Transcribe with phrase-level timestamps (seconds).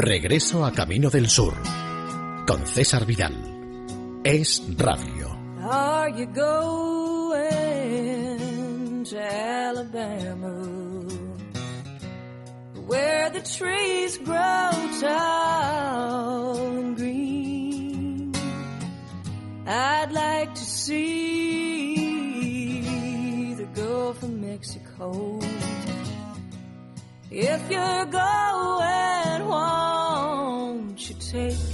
[0.00, 1.54] Regreso a Camino del Sur
[2.46, 3.34] con César Vidal.
[4.22, 5.36] Es Radio.
[5.60, 7.44] Are you going
[9.06, 10.54] to Alabama?
[12.86, 18.32] Where the trees grow tall and green.
[19.66, 21.94] I'd like to see
[23.56, 25.40] the Gulf of Mexico.
[27.30, 29.97] If you're going, won't
[31.34, 31.67] me?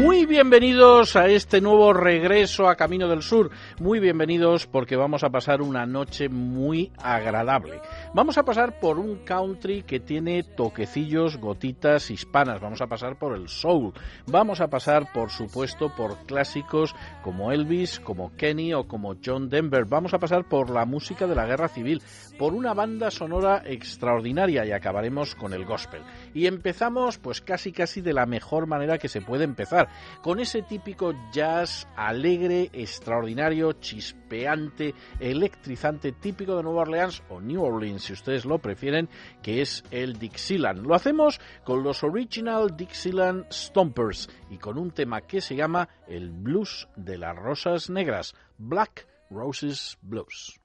[0.00, 3.50] Muy bienvenidos a este nuevo regreso a Camino del Sur.
[3.80, 7.82] Muy bienvenidos porque vamos a pasar una noche muy agradable.
[8.14, 12.62] Vamos a pasar por un country que tiene toquecillos, gotitas hispanas.
[12.62, 13.92] Vamos a pasar por el soul.
[14.26, 19.84] Vamos a pasar, por supuesto, por clásicos como Elvis, como Kenny o como John Denver.
[19.84, 22.00] Vamos a pasar por la música de la guerra civil,
[22.38, 26.00] por una banda sonora extraordinaria y acabaremos con el gospel.
[26.32, 29.89] Y empezamos, pues casi casi de la mejor manera que se puede empezar,
[30.22, 38.04] con ese típico jazz alegre, extraordinario, chispeante, electrizante, típico de Nueva Orleans o New Orleans
[38.04, 39.08] si ustedes lo prefieren,
[39.42, 40.86] que es el Dixieland.
[40.86, 46.30] Lo hacemos con los Original Dixieland Stompers y con un tema que se llama el
[46.30, 50.60] Blues de las Rosas Negras, Black Roses Blues.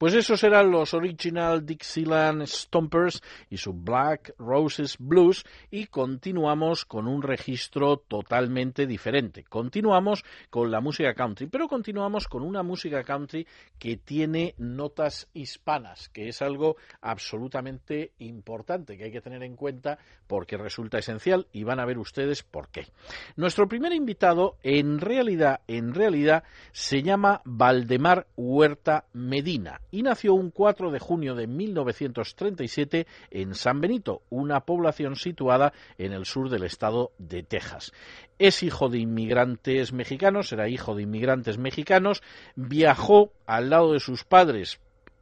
[0.00, 3.20] Pues esos eran los Original Dixieland Stompers
[3.50, 9.44] y su Black Roses Blues y continuamos con un registro totalmente diferente.
[9.44, 13.46] Continuamos con la música country, pero continuamos con una música country
[13.78, 19.98] que tiene notas hispanas, que es algo absolutamente importante que hay que tener en cuenta
[20.26, 22.88] porque resulta esencial y van a ver ustedes por qué.
[23.36, 26.42] Nuestro primer invitado en realidad, en realidad
[26.72, 33.80] se llama Valdemar Huerta Medina y nació un 4 de junio de 1937 en San
[33.80, 37.92] Benito, una población situada en el sur del estado de Texas.
[38.38, 42.22] Es hijo de inmigrantes mexicanos, era hijo de inmigrantes mexicanos,
[42.56, 44.80] viajó al lado de sus padres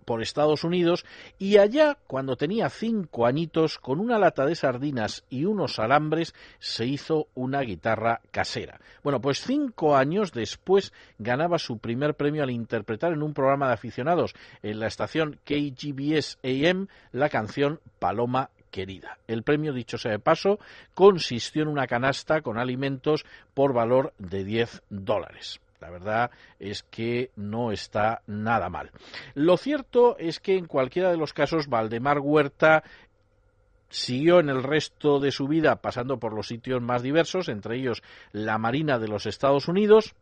[0.09, 1.05] por Estados Unidos
[1.39, 6.87] y allá, cuando tenía cinco añitos, con una lata de sardinas y unos alambres, se
[6.87, 8.81] hizo una guitarra casera.
[9.03, 13.75] Bueno, pues cinco años después ganaba su primer premio al interpretar en un programa de
[13.75, 19.19] aficionados en la estación KGBS AM la canción Paloma querida.
[19.27, 20.59] El premio, dicho sea de paso,
[20.95, 23.25] consistió en una canasta con alimentos
[23.55, 25.61] por valor de 10 dólares.
[25.81, 28.91] La verdad es que no está nada mal.
[29.35, 32.83] Lo cierto es que en cualquiera de los casos Valdemar Huerta
[33.89, 38.03] siguió en el resto de su vida pasando por los sitios más diversos, entre ellos
[38.33, 40.15] la Marina de los Estados Unidos,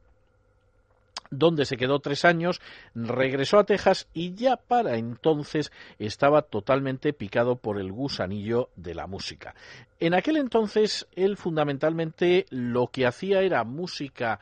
[1.31, 2.61] donde se quedó tres años,
[2.94, 9.06] regresó a Texas y ya para entonces estaba totalmente picado por el gusanillo de la
[9.06, 9.55] música.
[10.00, 14.40] En aquel entonces él fundamentalmente lo que hacía era música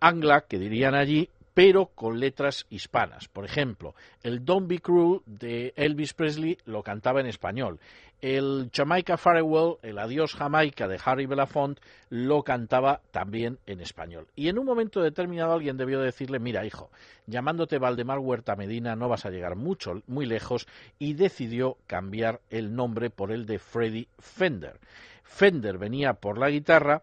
[0.00, 3.28] angla, que dirían allí, pero con letras hispanas.
[3.28, 7.80] Por ejemplo, el Don't Be Cruel de Elvis Presley lo cantaba en español.
[8.20, 14.28] El Jamaica Farewell, el Adiós Jamaica de Harry Belafonte, lo cantaba también en español.
[14.36, 16.90] Y en un momento determinado alguien debió decirle, mira hijo,
[17.26, 20.68] llamándote Valdemar Huerta Medina no vas a llegar mucho, muy lejos,
[21.00, 24.78] y decidió cambiar el nombre por el de Freddie Fender.
[25.24, 27.02] Fender venía por la guitarra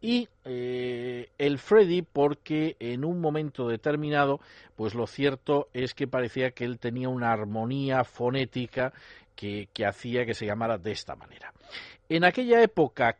[0.00, 4.40] y eh, el Freddy porque en un momento determinado
[4.76, 8.92] pues lo cierto es que parecía que él tenía una armonía fonética
[9.36, 11.52] que, que hacía que se llamara de esta manera.
[12.08, 13.16] En aquella época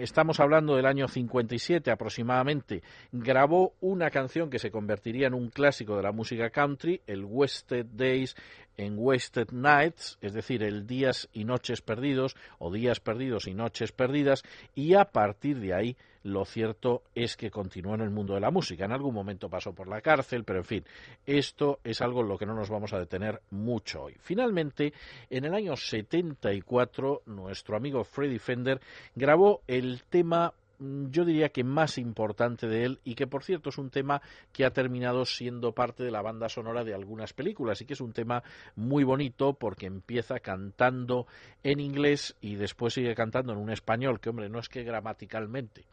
[0.00, 5.96] estamos hablando del año 57 aproximadamente, grabó una canción que se convertiría en un clásico
[5.96, 8.34] de la música country, el Wasted Days
[8.76, 13.92] en Wasted Nights, es decir, el Días y Noches Perdidos o Días Perdidos y Noches
[13.92, 14.42] Perdidas,
[14.74, 18.50] y a partir de ahí lo cierto es que continuó en el mundo de la
[18.50, 18.84] música.
[18.84, 20.84] En algún momento pasó por la cárcel, pero en fin,
[21.26, 24.16] esto es algo en lo que no nos vamos a detener mucho hoy.
[24.20, 24.92] Finalmente,
[25.30, 28.80] en el año 74, nuestro amigo Freddie Fender
[29.14, 30.52] grabó el tema
[30.82, 34.20] Mm, yo diría que más importante de él y que por cierto es un tema
[34.52, 38.00] que ha terminado siendo parte de la banda sonora de algunas películas y que es
[38.00, 38.42] un tema
[38.74, 41.28] muy bonito porque empieza cantando
[41.62, 45.84] en inglés y después sigue cantando en un español que hombre no es que gramaticalmente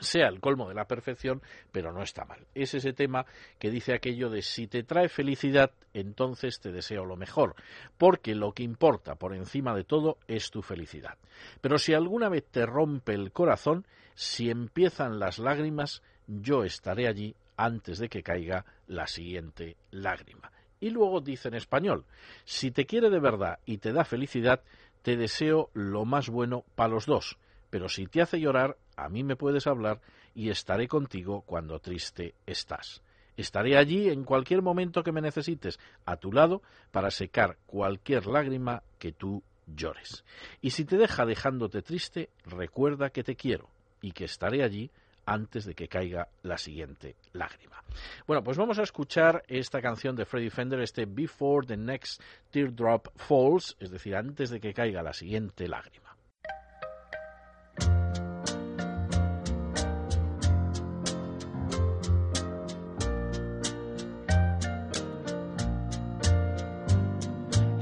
[0.00, 2.46] sea el colmo de la perfección, pero no está mal.
[2.54, 3.26] Es ese tema
[3.58, 7.54] que dice aquello de si te trae felicidad, entonces te deseo lo mejor,
[7.98, 11.18] porque lo que importa por encima de todo es tu felicidad.
[11.60, 17.34] Pero si alguna vez te rompe el corazón, si empiezan las lágrimas, yo estaré allí
[17.56, 20.52] antes de que caiga la siguiente lágrima.
[20.80, 22.04] Y luego dice en español,
[22.44, 24.62] si te quiere de verdad y te da felicidad,
[25.02, 27.38] te deseo lo más bueno para los dos
[27.72, 30.02] pero si te hace llorar, a mí me puedes hablar
[30.34, 33.00] y estaré contigo cuando triste estás.
[33.34, 36.60] Estaré allí en cualquier momento que me necesites, a tu lado,
[36.90, 40.22] para secar cualquier lágrima que tú llores.
[40.60, 43.70] Y si te deja dejándote triste, recuerda que te quiero
[44.02, 44.90] y que estaré allí
[45.24, 47.82] antes de que caiga la siguiente lágrima.
[48.26, 53.08] Bueno, pues vamos a escuchar esta canción de Freddie Fender, este Before the Next Teardrop
[53.16, 56.11] Falls, es decir, antes de que caiga la siguiente lágrima.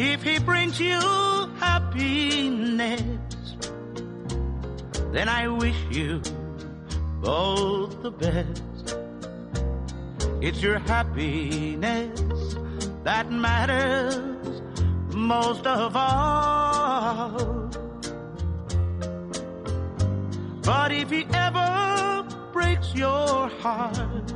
[0.03, 0.99] If he brings you
[1.59, 3.03] happiness,
[5.13, 6.23] then I wish you
[7.21, 8.97] both the best.
[10.41, 12.19] It's your happiness
[13.05, 14.63] that matters
[15.15, 17.60] most of all.
[20.63, 24.33] But if he ever breaks your heart,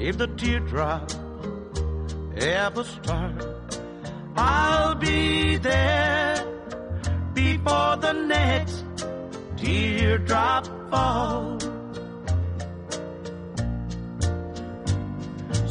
[0.00, 1.10] if the teardrop
[2.36, 3.46] ever starts,
[4.36, 6.44] I'll be there
[7.34, 8.84] before the next
[9.56, 11.68] teardrop falls.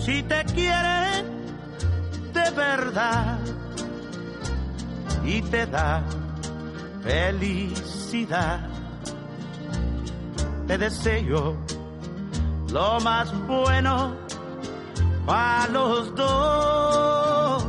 [0.03, 1.23] Si te quiere
[2.33, 3.39] de verdad
[5.25, 6.03] y te da
[7.03, 8.66] felicidad.
[10.67, 11.55] Te deseo
[12.71, 14.15] lo más bueno
[15.25, 17.65] para los dos.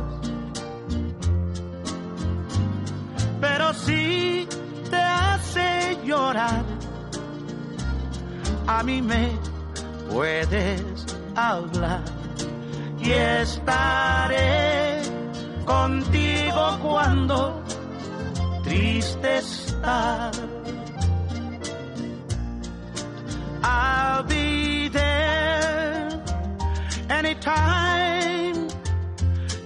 [3.39, 4.47] Pero si
[4.89, 6.65] te hace llorar,
[8.67, 9.31] a mí me
[10.09, 12.03] puedes hablar
[12.99, 15.01] y estaré
[15.65, 17.63] contigo cuando
[18.63, 20.58] triste estás.
[23.63, 26.23] I'll be there
[27.09, 28.69] anytime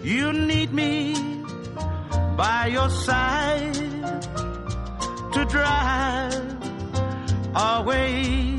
[0.03, 1.15] you need me
[2.35, 3.73] by your side
[5.33, 6.57] to drive
[7.55, 8.57] away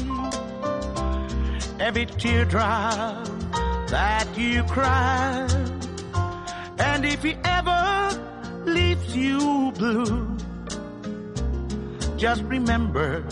[1.80, 3.26] every teardrop
[3.88, 5.46] that you cry.
[6.78, 10.36] And if he ever leaves you blue,
[12.16, 13.24] just remember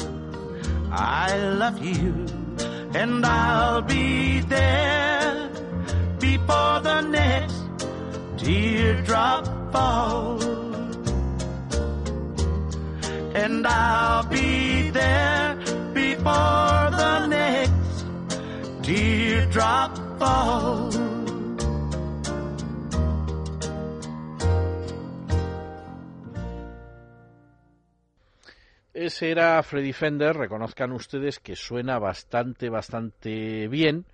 [0.95, 2.27] I love you
[2.95, 5.49] and I'll be there
[6.21, 7.63] before the next
[8.37, 10.45] teardrop falls.
[13.35, 15.57] And I'll be there
[15.95, 18.05] before the next
[18.83, 21.12] teardrop falls.
[29.05, 34.05] Ese era Freddy Fender, reconozcan ustedes que suena bastante, bastante bien.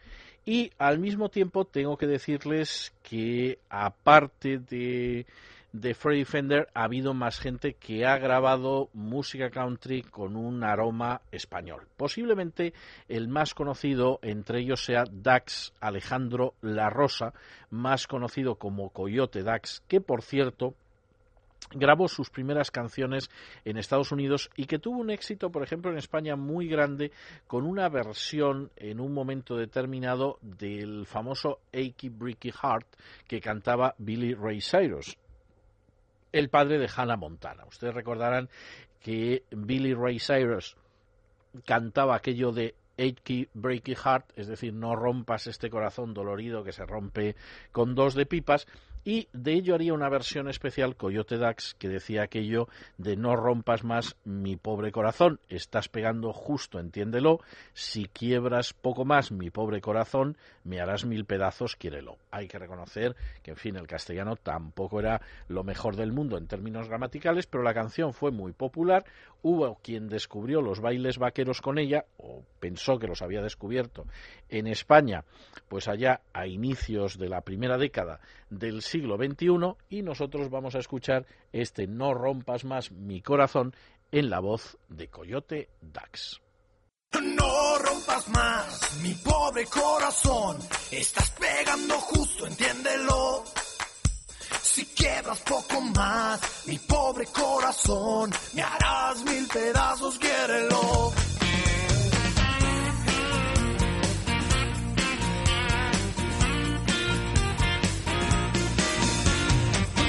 [0.46, 5.26] Y al mismo tiempo tengo que decirles que aparte de,
[5.74, 11.20] de Freddy Fender ha habido más gente que ha grabado música country con un aroma
[11.32, 11.86] español.
[11.98, 12.72] Posiblemente
[13.08, 17.34] el más conocido entre ellos sea Dax Alejandro La Rosa,
[17.68, 20.72] más conocido como Coyote Dax, que por cierto
[21.70, 23.30] grabó sus primeras canciones
[23.64, 27.12] en Estados Unidos y que tuvo un éxito, por ejemplo, en España muy grande
[27.46, 32.86] con una versión en un momento determinado del famoso Achy Breaky Heart
[33.26, 35.18] que cantaba Billy Ray Cyrus,
[36.32, 37.64] el padre de Hannah Montana.
[37.66, 38.48] Ustedes recordarán
[39.00, 40.76] que Billy Ray Cyrus
[41.64, 46.84] cantaba aquello de Achy Breaky Heart, es decir, no rompas este corazón dolorido que se
[46.84, 47.36] rompe
[47.70, 48.66] con dos de pipas,
[49.04, 53.84] y de ello haría una versión especial Coyote Dax que decía aquello de no rompas
[53.84, 57.40] más mi pobre corazón, estás pegando justo, entiéndelo,
[57.72, 62.18] si quiebras poco más mi pobre corazón, me harás mil pedazos, quiérelo.
[62.30, 66.46] Hay que reconocer que, en fin, el castellano tampoco era lo mejor del mundo en
[66.46, 69.04] términos gramaticales, pero la canción fue muy popular,
[69.42, 74.06] hubo quien descubrió los bailes vaqueros con ella, o pensó que los había descubierto
[74.48, 75.24] en España,
[75.68, 80.80] pues allá a inicios de la primera década del siglo XXI y nosotros vamos a
[80.80, 83.74] escuchar este No rompas más mi corazón
[84.10, 86.40] en la voz de Coyote Dax.
[87.22, 90.58] No rompas más mi pobre corazón,
[90.90, 93.44] estás pegando justo, entiéndelo.
[94.78, 101.12] Si quiebras poco más mi pobre corazón, me harás mil pedazos, quiérelo.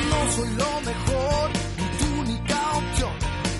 [0.07, 1.51] No soy lo mejor,
[1.97, 3.13] tu única opción.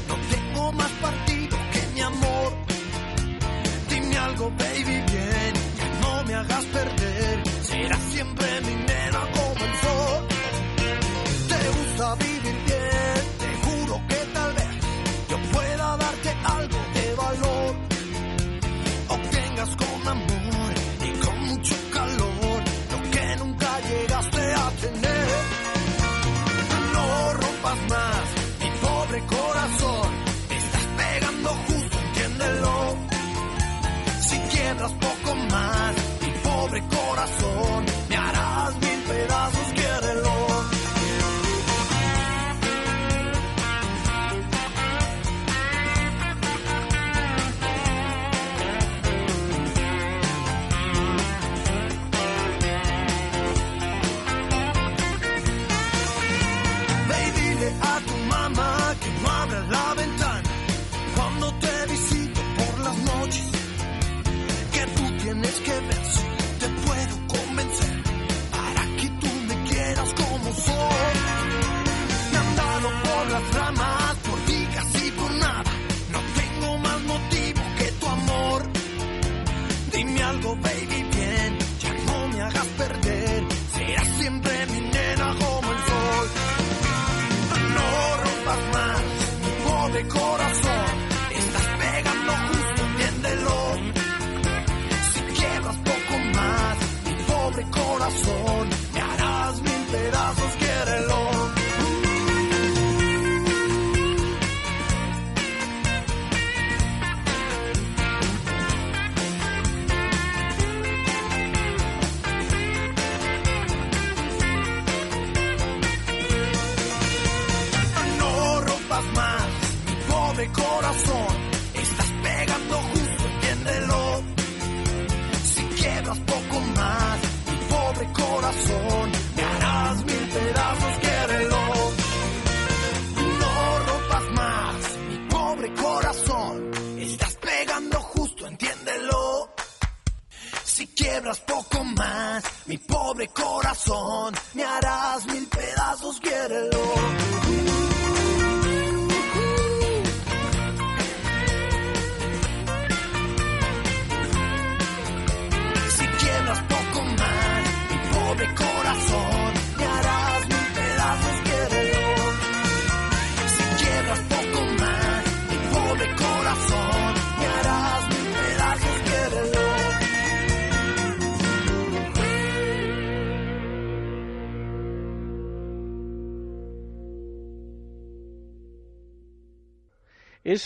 [0.09, 2.53] No tengo más partido que mi amor.
[3.89, 5.53] Dime algo, baby, bien.
[5.79, 7.43] Que no me hagas perder.
[7.63, 8.88] Serás siempre mi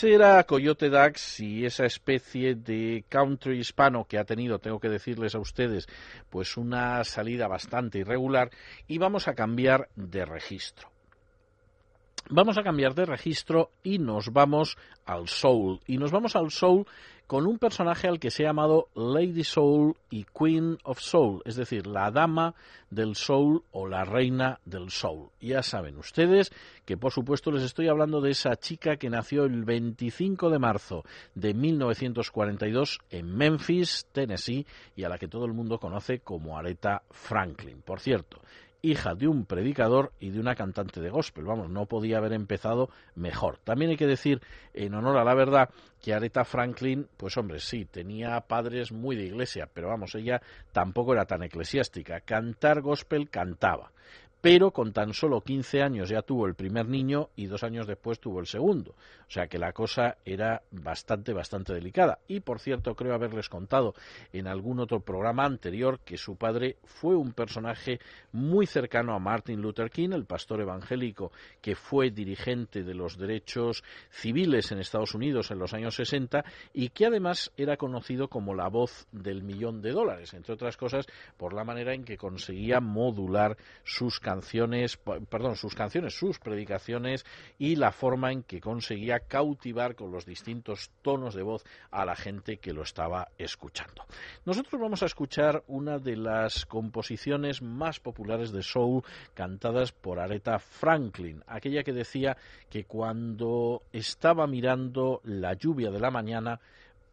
[0.06, 5.34] Era Coyote Dax y esa especie de country hispano que ha tenido, tengo que decirles
[5.34, 5.86] a ustedes,
[6.28, 8.50] pues una salida bastante irregular
[8.86, 10.90] y vamos a cambiar de registro.
[12.28, 14.76] Vamos a cambiar de registro y nos vamos
[15.06, 15.80] al soul.
[15.86, 16.86] Y nos vamos al soul
[17.26, 21.56] con un personaje al que se ha llamado Lady Soul y Queen of Soul, es
[21.56, 22.54] decir, la dama
[22.90, 25.30] del soul o la reina del soul.
[25.40, 26.52] Ya saben ustedes
[26.84, 31.04] que por supuesto les estoy hablando de esa chica que nació el 25 de marzo
[31.34, 37.02] de 1942 en Memphis, Tennessee, y a la que todo el mundo conoce como Aretha
[37.10, 37.82] Franklin.
[37.82, 38.40] Por cierto,
[38.84, 41.44] hija de un predicador y de una cantante de gospel.
[41.44, 43.58] Vamos, no podía haber empezado mejor.
[43.64, 44.40] También hay que decir,
[44.74, 45.70] en honor a la verdad,
[46.02, 50.42] que Aretha Franklin, pues hombre, sí, tenía padres muy de iglesia, pero vamos, ella
[50.72, 52.20] tampoco era tan eclesiástica.
[52.20, 53.90] Cantar gospel cantaba.
[54.44, 58.20] Pero con tan solo 15 años ya tuvo el primer niño y dos años después
[58.20, 58.90] tuvo el segundo.
[58.90, 62.18] O sea que la cosa era bastante, bastante delicada.
[62.28, 63.94] Y por cierto, creo haberles contado
[64.34, 68.00] en algún otro programa anterior que su padre fue un personaje
[68.32, 73.82] muy cercano a Martin Luther King, el pastor evangélico que fue dirigente de los derechos
[74.10, 78.68] civiles en Estados Unidos en los años 60 y que además era conocido como la
[78.68, 81.06] voz del millón de dólares, entre otras cosas
[81.38, 84.33] por la manera en que conseguía modular sus canciones,
[85.28, 87.24] perdón, sus canciones, sus predicaciones
[87.58, 92.16] y la forma en que conseguía cautivar con los distintos tonos de voz a la
[92.16, 94.04] gente que lo estaba escuchando.
[94.44, 99.02] Nosotros vamos a escuchar una de las composiciones más populares de soul
[99.34, 102.36] cantadas por Aretha Franklin, aquella que decía
[102.70, 106.60] que cuando estaba mirando la lluvia de la mañana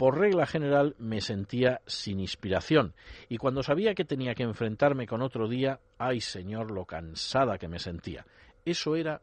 [0.02, 2.96] por regla general me sentía sin inspiración
[3.30, 7.68] y cuando sabía que tenía que enfrentarme con otro día, ay señor, lo cansada que
[7.68, 8.26] me sentía.
[8.66, 9.22] Eso era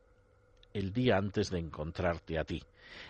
[0.73, 2.63] el día antes de encontrarte a ti.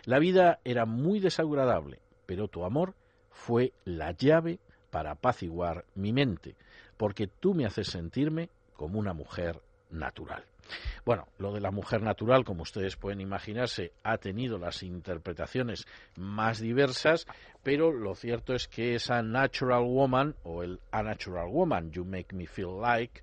[0.06, 2.94] La vida era muy desagradable, pero tu amor
[3.28, 6.56] fue la llave para apaciguar mi mente,
[6.96, 10.42] porque tú me haces sentirme como una mujer natural.
[11.04, 16.60] Bueno, lo de la mujer natural, como ustedes pueden imaginarse, ha tenido las interpretaciones más
[16.60, 17.26] diversas,
[17.62, 21.02] pero lo cierto es que esa natural woman o el a
[21.46, 23.22] woman, you make me feel like,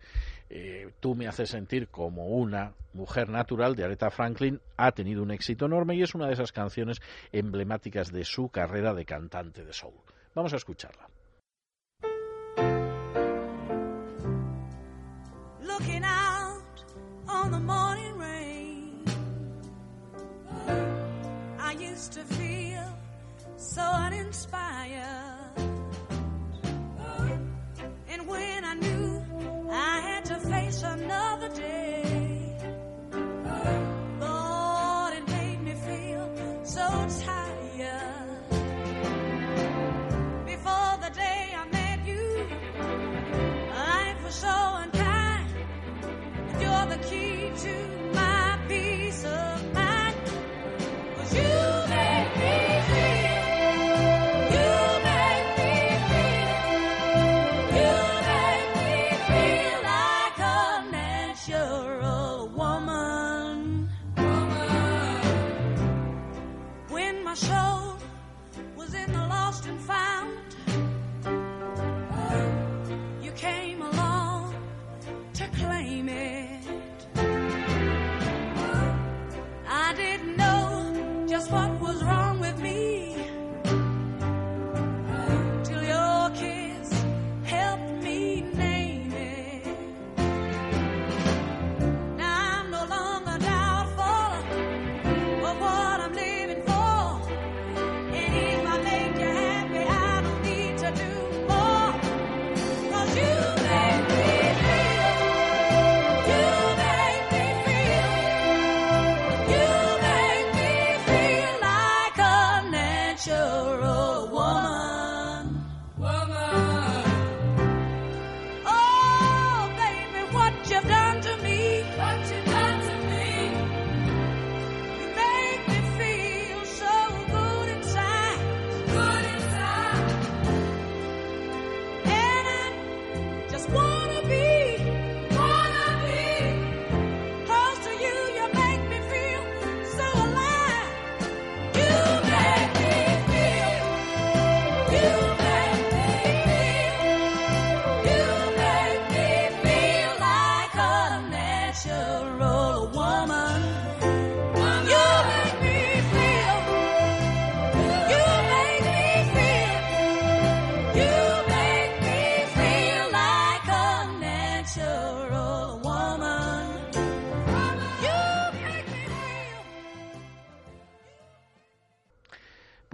[0.49, 5.31] eh, tú me haces sentir como una mujer natural de Aretha Franklin, ha tenido un
[5.31, 9.73] éxito enorme y es una de esas canciones emblemáticas de su carrera de cantante de
[9.73, 9.95] soul.
[10.33, 11.07] Vamos a escucharla.
[17.45, 19.05] On the morning rain.
[21.59, 22.87] I used to feel
[23.55, 25.53] so uninspired.
[28.11, 29.23] And when I knew
[29.69, 31.74] I had to face another day,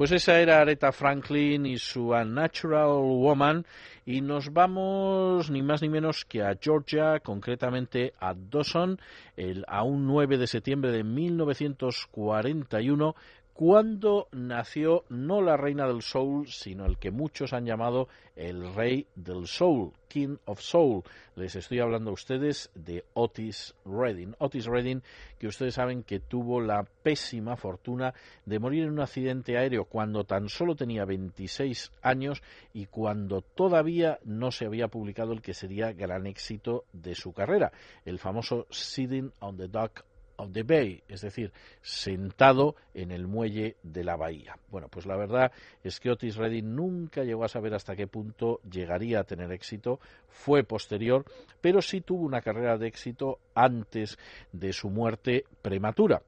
[0.02, 3.68] Pues esa era Aretha Franklin y su Unnatural Woman.
[4.04, 9.00] Y nos vamos ni más ni menos que a Georgia, concretamente a Dawson,
[9.38, 13.16] el, a un 9 de septiembre de 1941,
[13.54, 19.08] cuando nació no la reina del soul, sino el que muchos han llamado el rey
[19.16, 21.04] del soul, King of Soul.
[21.36, 24.36] Les estoy hablando a ustedes de Otis Redding.
[24.40, 25.04] Otis Redding,
[25.38, 28.14] que ustedes saben que tuvo la pésima fortuna
[28.46, 32.42] de morir en un accidente aéreo cuando tan solo tenía 26 años
[32.74, 37.72] y cuando todavía no se había publicado el que sería gran éxito de su carrera,
[38.06, 40.04] el famoso Sitting on the Dock
[40.42, 41.52] of the Bay, es decir,
[41.82, 44.58] sentado en el muelle de la bahía.
[44.70, 45.52] Bueno, pues la verdad
[45.84, 50.00] es que Otis Redding nunca llegó a saber hasta qué punto llegaría a tener éxito,
[50.28, 51.26] fue posterior,
[51.62, 54.18] pero sí tuvo una carrera de éxito antes
[54.52, 56.22] de su muerte prematura.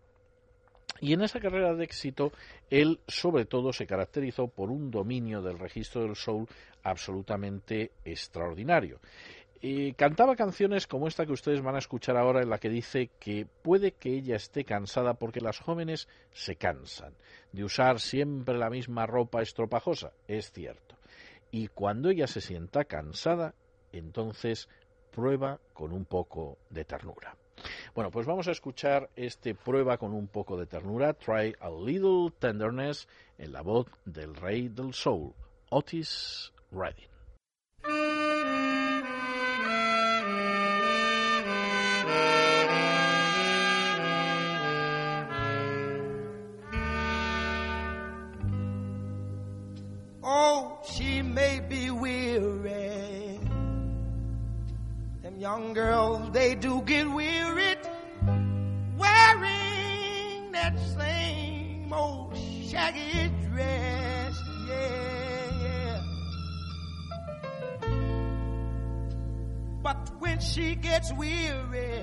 [1.01, 2.31] Y en esa carrera de éxito,
[2.69, 6.47] él sobre todo se caracterizó por un dominio del registro del soul
[6.83, 8.99] absolutamente extraordinario.
[9.95, 13.47] Cantaba canciones como esta que ustedes van a escuchar ahora en la que dice que
[13.61, 17.13] puede que ella esté cansada porque las jóvenes se cansan
[17.53, 20.97] de usar siempre la misma ropa estropajosa, es cierto.
[21.49, 23.55] Y cuando ella se sienta cansada,
[23.93, 24.67] entonces
[25.11, 27.37] prueba con un poco de ternura.
[27.95, 32.33] Bueno, pues vamos a escuchar este prueba con un poco de ternura, Try a Little
[32.37, 35.33] Tenderness, en la voz del rey del soul,
[35.69, 37.12] Otis Redding.
[55.43, 57.77] Young girls, they do get wearied
[58.97, 62.33] wearing that same old
[62.69, 64.39] shaggy dress.
[64.69, 66.01] Yeah, yeah.
[69.83, 71.99] But when she gets weary,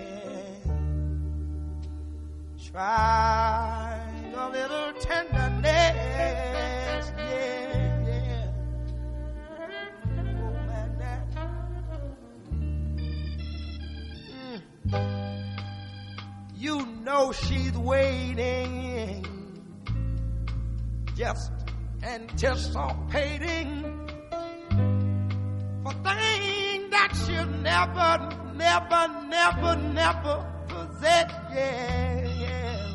[2.70, 5.64] try a little tenderness.
[7.16, 7.59] Yeah.
[17.04, 19.26] Know she's waiting,
[21.16, 21.50] just
[22.02, 23.82] anticipating
[25.82, 31.32] for things that she'll never, never, never, never possess.
[31.52, 32.94] Yeah, yeah.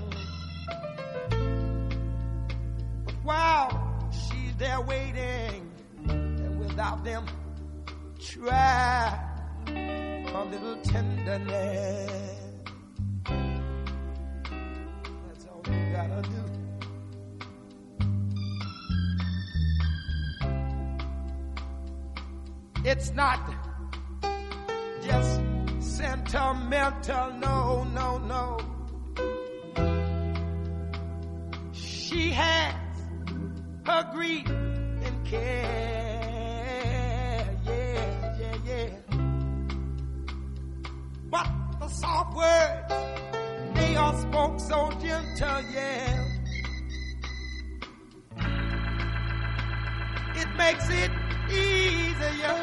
[3.05, 5.71] But while she's there waiting,
[6.07, 7.25] and without them,
[8.19, 9.19] try
[9.67, 12.44] a little tenderness.
[16.07, 16.43] Gotta do.
[22.83, 23.39] It's not
[25.03, 25.41] just
[25.79, 28.59] sentimental, no, no, no.
[31.73, 32.75] She has
[33.85, 36.45] her grief and care,
[37.65, 38.89] yeah, yeah, yeah.
[41.29, 41.47] But
[41.79, 42.74] the soft words,
[43.95, 46.25] your all spoke so gentle, yeah.
[50.35, 51.11] It makes it
[51.49, 52.57] easier,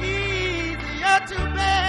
[0.00, 1.87] easier to bear.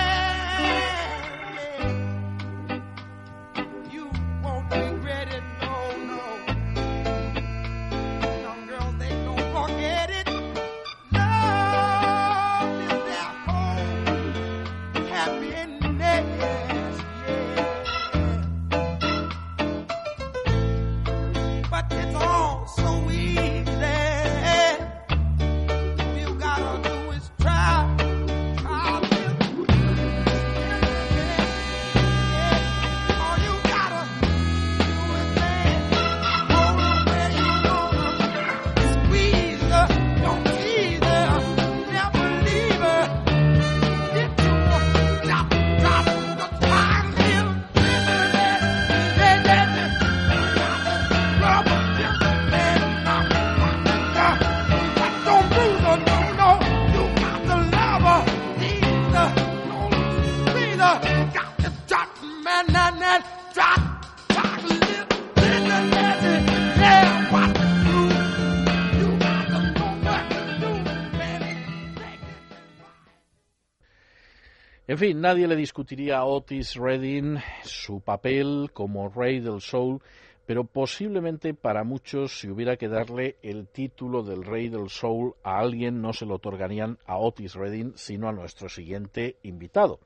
[75.00, 80.02] Fin, nadie le discutiría a Otis Redding su papel como rey del soul,
[80.46, 85.58] pero posiblemente para muchos, si hubiera que darle el título del rey del soul a
[85.60, 90.02] alguien, no se lo otorgarían a Otis Redding, sino a nuestro siguiente invitado.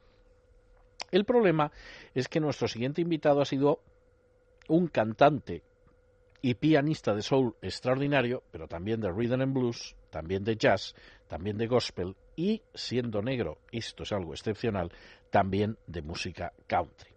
[1.10, 1.71] El problema
[2.13, 3.79] es que nuestro siguiente invitado ha sido
[4.67, 5.63] un cantante
[6.43, 10.93] y pianista de soul extraordinario, pero también de rhythm and blues, también de jazz,
[11.27, 14.91] también de gospel y, siendo negro, esto es algo excepcional,
[15.30, 17.12] también de música country.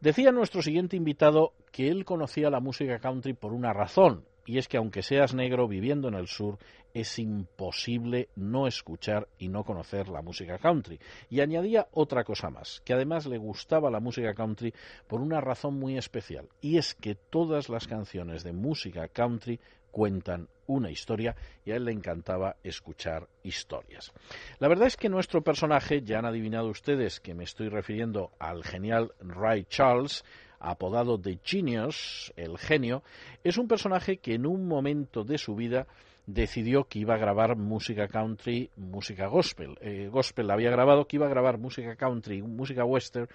[0.00, 4.68] Decía nuestro siguiente invitado que él conocía la música country por una razón, y es
[4.68, 6.58] que aunque seas negro viviendo en el sur,
[6.92, 11.00] es imposible no escuchar y no conocer la música country.
[11.30, 14.72] Y añadía otra cosa más, que además le gustaba la música country
[15.08, 19.58] por una razón muy especial, y es que todas las canciones de música country
[19.94, 24.12] cuentan una historia y a él le encantaba escuchar historias.
[24.58, 28.64] La verdad es que nuestro personaje, ya han adivinado ustedes que me estoy refiriendo al
[28.64, 30.24] genial Ray Charles,
[30.58, 33.04] apodado de Genius, el genio,
[33.44, 35.86] es un personaje que en un momento de su vida
[36.26, 39.76] decidió que iba a grabar música country, música gospel.
[39.80, 43.28] Eh, gospel había grabado que iba a grabar música country, música western,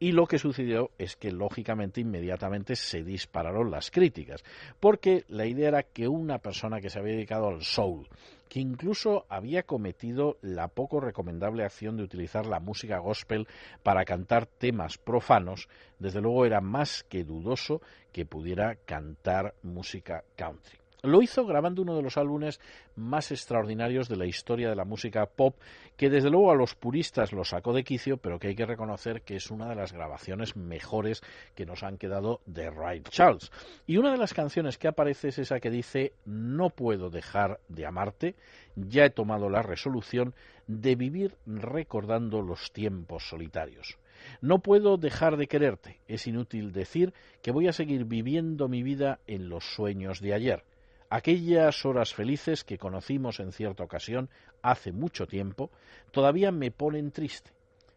[0.00, 4.42] y lo que sucedió es que lógicamente inmediatamente se dispararon las críticas,
[4.80, 8.08] porque la idea era que una persona que se había dedicado al soul,
[8.48, 13.46] que incluso había cometido la poco recomendable acción de utilizar la música gospel
[13.82, 15.68] para cantar temas profanos,
[16.00, 20.81] desde luego era más que dudoso que pudiera cantar música country.
[21.04, 22.60] Lo hizo grabando uno de los álbumes
[22.94, 25.56] más extraordinarios de la historia de la música pop,
[25.96, 29.22] que desde luego a los puristas lo sacó de quicio, pero que hay que reconocer
[29.22, 31.20] que es una de las grabaciones mejores
[31.56, 33.50] que nos han quedado de Ray Charles.
[33.84, 37.84] Y una de las canciones que aparece es esa que dice No puedo dejar de
[37.84, 38.36] amarte,
[38.76, 40.36] ya he tomado la resolución
[40.68, 43.98] de vivir recordando los tiempos solitarios.
[44.40, 45.98] No puedo dejar de quererte.
[46.06, 47.12] Es inútil decir
[47.42, 50.64] que voy a seguir viviendo mi vida en los sueños de ayer.
[51.14, 54.30] Aquellas horas felices que conocimos en cierta ocasión
[54.62, 55.70] hace mucho tiempo
[56.10, 57.50] todavía me ponen triste.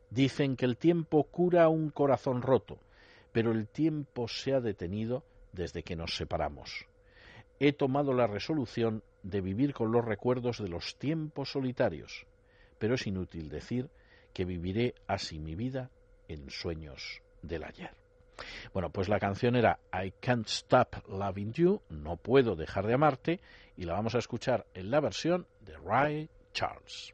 [0.09, 2.77] Dicen que el tiempo cura un corazón roto,
[3.31, 5.23] pero el tiempo se ha detenido
[5.53, 6.87] desde que nos separamos.
[7.57, 12.25] He tomado la resolución de vivir con los recuerdos de los tiempos solitarios,
[12.79, 13.89] pero es inútil decir
[14.33, 15.89] que viviré así mi vida
[16.27, 18.04] en sueños del ayer.
[18.73, 23.39] Bueno, pues la canción era I Can't Stop Loving You, No Puedo Dejar de Amarte,
[23.77, 27.13] y la vamos a escuchar en la versión de Ray Charles.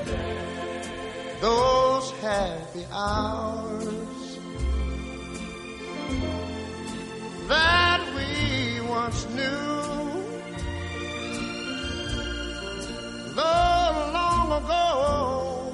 [1.41, 4.37] those happy hours
[7.47, 9.81] that we once knew.
[13.35, 15.73] Though long ago,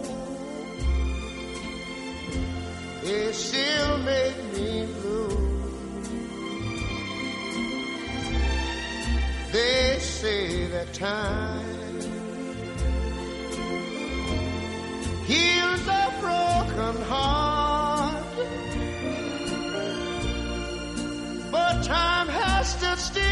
[3.04, 5.28] it still made me blue.
[9.52, 11.67] They say that time
[15.28, 18.24] heals a broken heart,
[21.52, 23.28] but time has stood still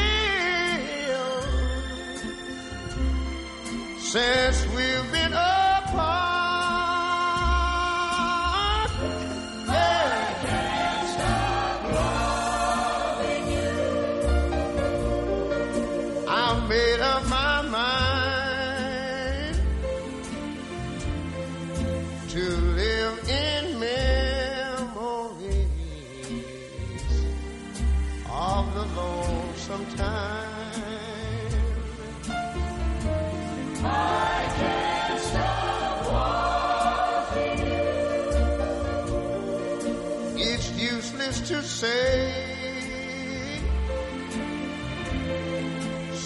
[3.97, 4.64] since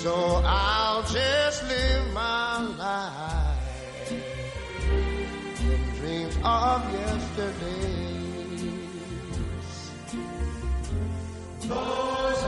[0.10, 4.12] So I'll just live my life
[5.62, 8.64] in dreams of yesterdays.
[11.62, 12.44] Those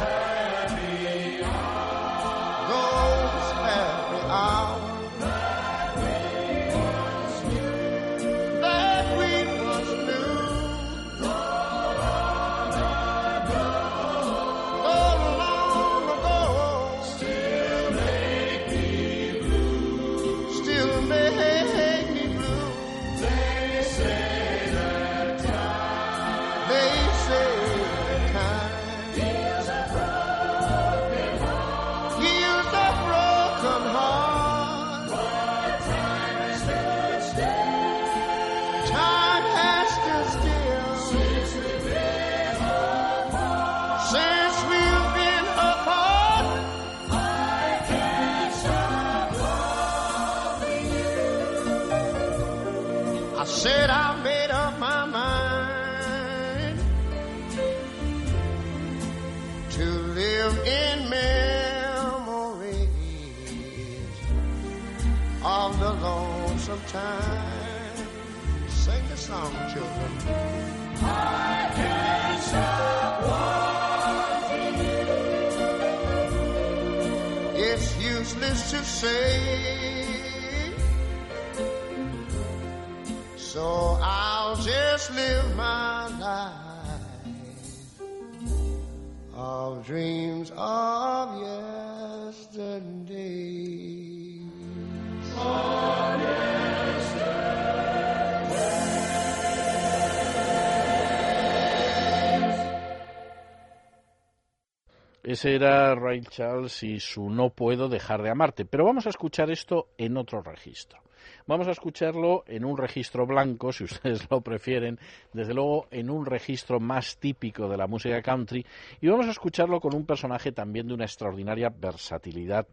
[105.43, 108.65] Era Ray Charles y su No puedo dejar de amarte.
[108.65, 110.99] Pero vamos a escuchar esto en otro registro.
[111.47, 114.99] Vamos a escucharlo en un registro blanco, si ustedes lo prefieren,
[115.33, 118.65] desde luego en un registro más típico de la música country,
[118.99, 122.67] y vamos a escucharlo con un personaje también de una extraordinaria versatilidad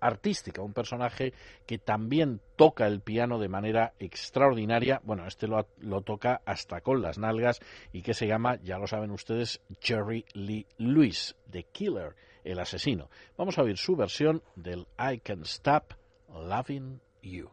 [0.00, 1.32] artística, un personaje
[1.66, 7.02] que también toca el piano de manera extraordinaria, bueno, este lo, lo, toca hasta con
[7.02, 7.60] las nalgas
[7.92, 13.10] y que se llama, ya lo saben ustedes, Jerry Lee Lewis, The Killer, el asesino.
[13.36, 15.94] Vamos a oír su versión del I Can Stop
[16.28, 17.50] Loving You.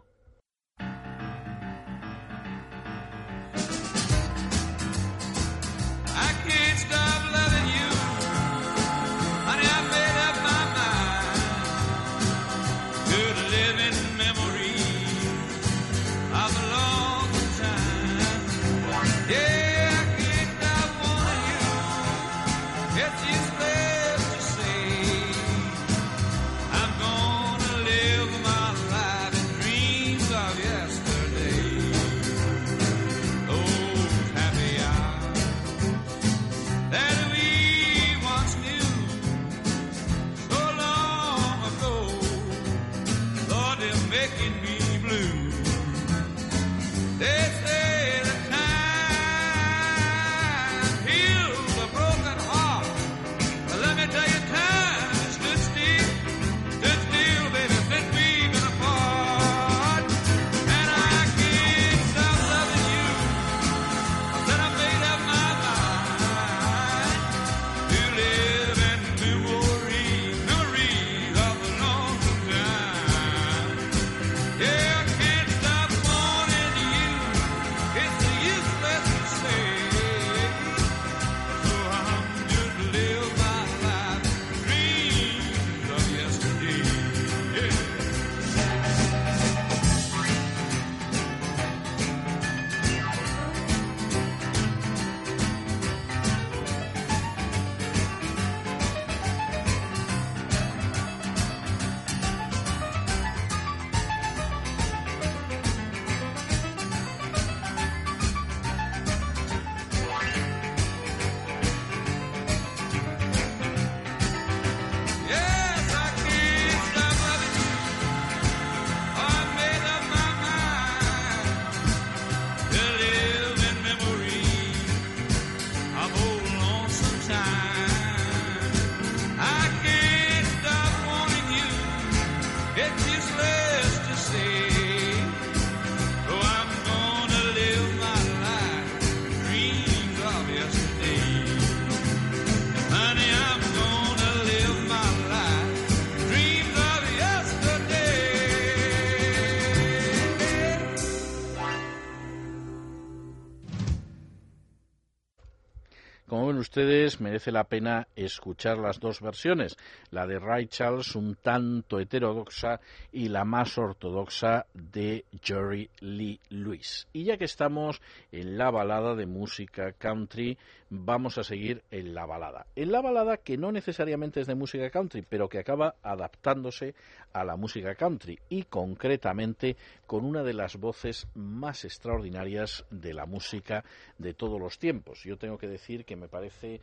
[156.74, 159.78] Ustedes, merece la pena escuchar las dos versiones,
[160.14, 162.80] la de Ray Charles un tanto heterodoxa
[163.12, 167.08] y la más ortodoxa de Jerry Lee Lewis.
[167.14, 168.00] Y ya que estamos
[168.32, 170.58] en la balada de música country,
[170.92, 172.68] vamos a seguir en la balada.
[172.76, 176.94] En la balada que no necesariamente es de música country, pero que acaba adaptándose
[177.34, 183.26] a la música country y concretamente con una de las voces más extraordinarias de la
[183.26, 183.84] música
[184.20, 185.24] de todos los tiempos.
[185.24, 186.82] Yo tengo que decir que me parece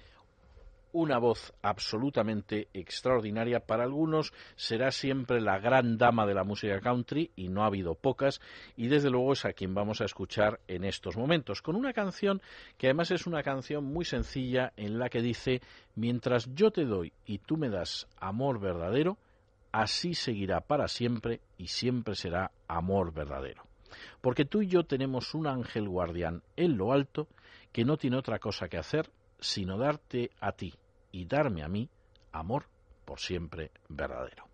[0.93, 3.61] una voz absolutamente extraordinaria.
[3.61, 7.95] Para algunos será siempre la gran dama de la música country y no ha habido
[7.95, 8.41] pocas
[8.77, 12.41] y desde luego es a quien vamos a escuchar en estos momentos con una canción
[12.77, 15.61] que además es una canción muy sencilla en la que dice
[15.95, 19.19] mientras yo te doy y tú me das amor verdadero,
[19.73, 23.65] así seguirá para siempre y siempre será amor verdadero.
[24.21, 27.29] Porque tú y yo tenemos un ángel guardián en lo alto
[27.73, 29.11] que no tiene otra cosa que hacer
[29.41, 30.75] sino darte a ti
[31.13, 31.89] y darme a mí
[32.33, 32.65] amor
[33.05, 34.45] por siempre verdadero.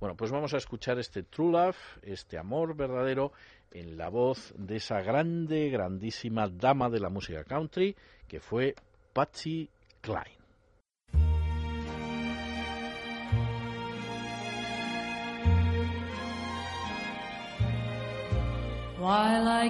[0.00, 3.32] Bueno, pues vamos a escuchar este True Love, este amor verdadero,
[3.72, 7.94] en la voz de esa grande, grandísima dama de la música country,
[8.26, 8.74] que fue
[9.12, 9.68] Patsy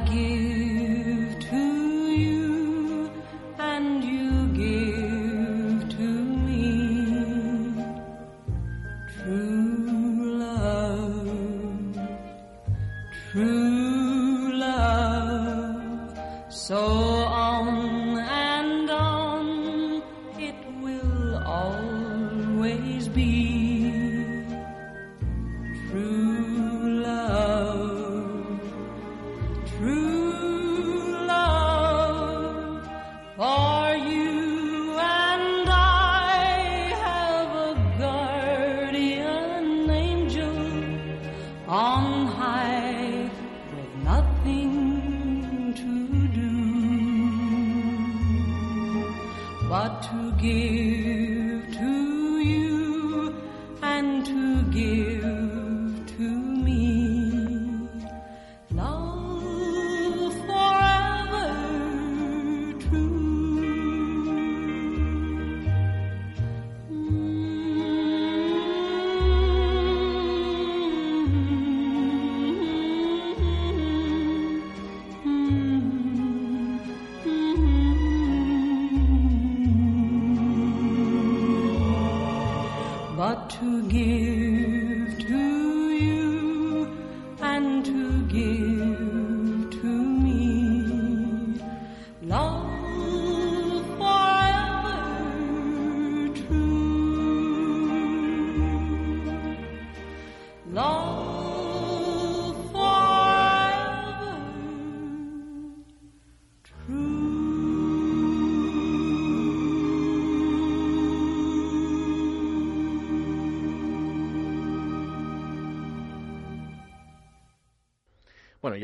[0.04, 0.75] give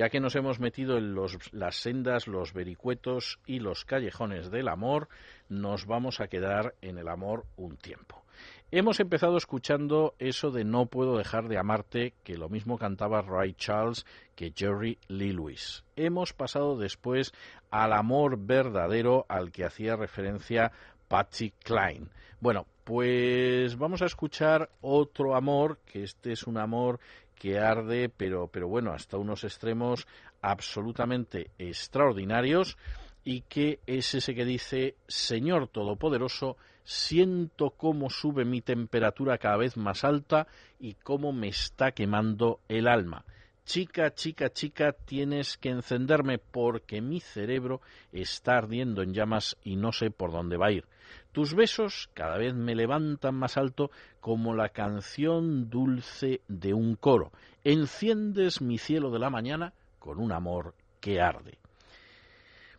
[0.03, 4.66] ya que nos hemos metido en los- las sendas, los vericuetos y los callejones del
[4.66, 5.07] amor,
[5.48, 8.24] nos vamos a quedar en el amor un tiempo.
[8.72, 13.55] Hemos empezado escuchando eso de No puedo dejar de amarte, que lo mismo cantaba Ray
[13.55, 15.84] Charles que Jerry Lee Lewis.
[15.94, 17.32] Hemos pasado después
[17.70, 20.72] al amor verdadero al que hacía referencia
[21.07, 22.09] Patsy Cline.
[22.40, 26.98] Bueno, pues vamos a escuchar otro amor, que este es un amor
[27.43, 30.07] que arde, pero, pero bueno, hasta unos extremos
[30.43, 32.78] absolutamente extraordinarios
[33.24, 39.76] y que es ese que dice, Señor Todopoderoso, siento cómo sube mi temperatura cada vez
[39.76, 40.47] más alta
[40.78, 43.24] y cómo me está quemando el alma.
[43.64, 47.80] Chica, chica, chica, tienes que encenderme porque mi cerebro
[48.12, 50.84] está ardiendo en llamas y no sé por dónde va a ir.
[51.33, 57.33] Tus besos cada vez me levantan más alto como la canción dulce de un coro.
[57.64, 61.59] Enciendes mi cielo de la mañana con un amor que arde.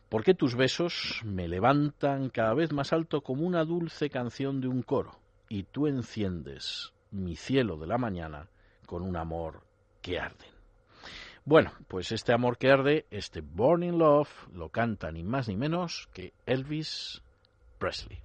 [0.08, 4.84] Porque tus besos me levantan cada vez más alto como una dulce canción de un
[4.84, 5.18] coro,
[5.50, 8.48] y tú enciendes mi cielo de la mañana
[8.86, 9.64] con un amor
[10.04, 10.46] que arde.
[11.44, 16.08] Bueno, pues este amor que arde, este Burning Love, lo canta ni más ni menos
[16.14, 17.24] que Elvis
[17.80, 18.20] Presley.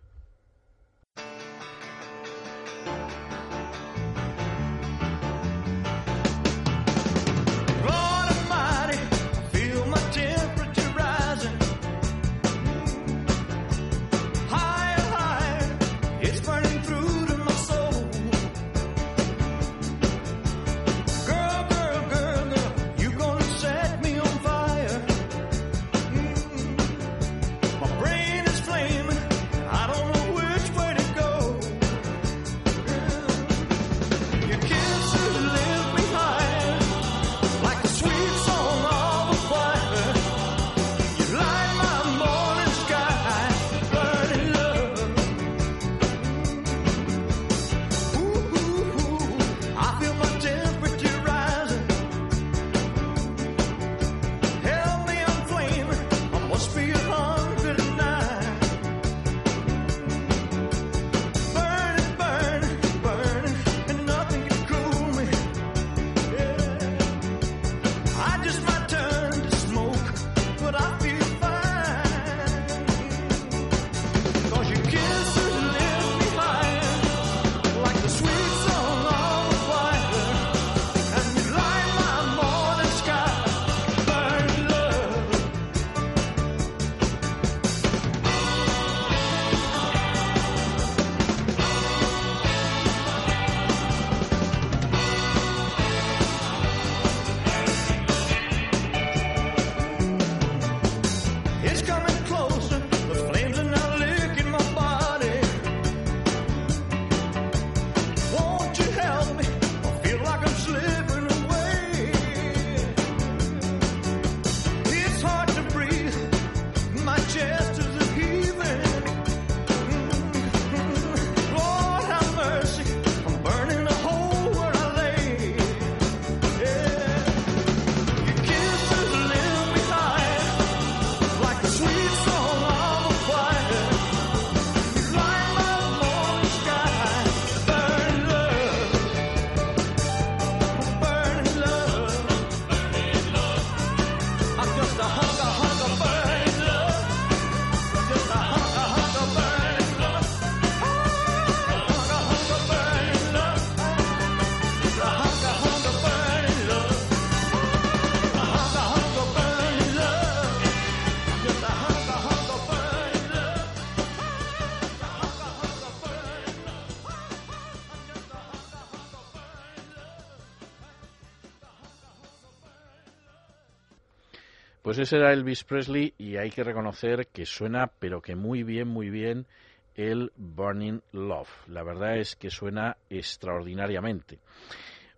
[174.99, 178.89] Pues ese era Elvis Presley y hay que reconocer que suena, pero que muy bien,
[178.89, 179.47] muy bien,
[179.95, 181.69] el Burning Love.
[181.69, 184.41] La verdad es que suena extraordinariamente.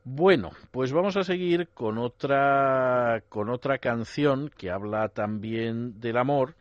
[0.05, 6.57] Bueno, pues vamos a seguir con otra, con otra canción que habla también del amor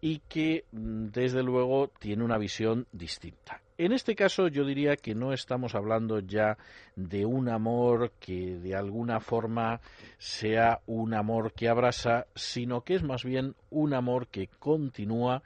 [0.00, 3.60] y que mm, desde luego tiene una visión distinta.
[3.82, 6.58] En este caso yo diría que no estamos hablando ya
[6.96, 9.80] de un amor que de alguna forma
[10.18, 15.42] sea un amor que abrasa, sino que es más bien un amor que continúa,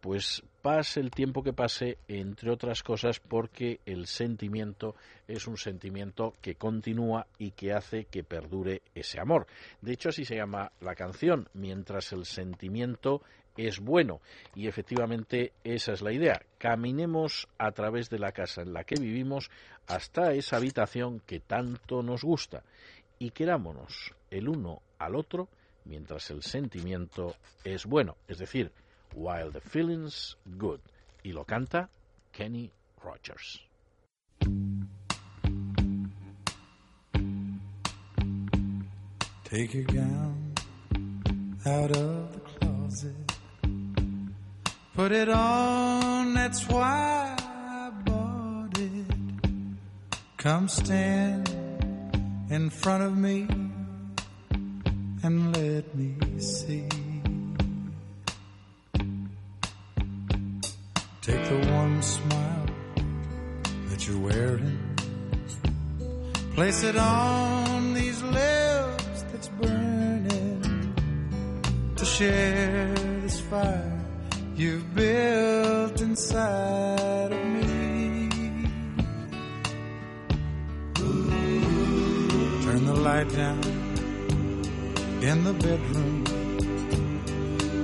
[0.00, 4.96] pues pase el tiempo que pase, entre otras cosas, porque el sentimiento
[5.28, 9.46] es un sentimiento que continúa y que hace que perdure ese amor.
[9.80, 13.22] De hecho, así se llama la canción, mientras el sentimiento
[13.56, 14.20] es bueno.
[14.54, 16.40] Y efectivamente esa es la idea.
[16.66, 19.52] Caminemos a través de la casa en la que vivimos
[19.86, 22.64] hasta esa habitación que tanto nos gusta
[23.20, 25.46] y querámonos el uno al otro
[25.84, 28.16] mientras el sentimiento es bueno.
[28.26, 28.72] Es decir,
[29.14, 30.80] while the feeling's good.
[31.22, 31.88] Y lo canta
[32.32, 33.64] Kenny Rogers.
[39.44, 40.52] Take your gown
[41.64, 43.25] out of the closet.
[44.96, 49.06] Put it on, that's why I bought it.
[50.38, 51.50] Come stand
[52.48, 53.46] in front of me
[55.22, 56.88] and let me see.
[61.20, 62.66] Take the warm smile
[63.90, 64.78] that you're wearing.
[66.54, 70.94] Place it on these lips that's burning
[71.96, 73.95] to share this fire
[74.56, 78.28] you've built inside of me.
[82.64, 83.60] Turn the light down
[85.22, 86.24] in the bedroom.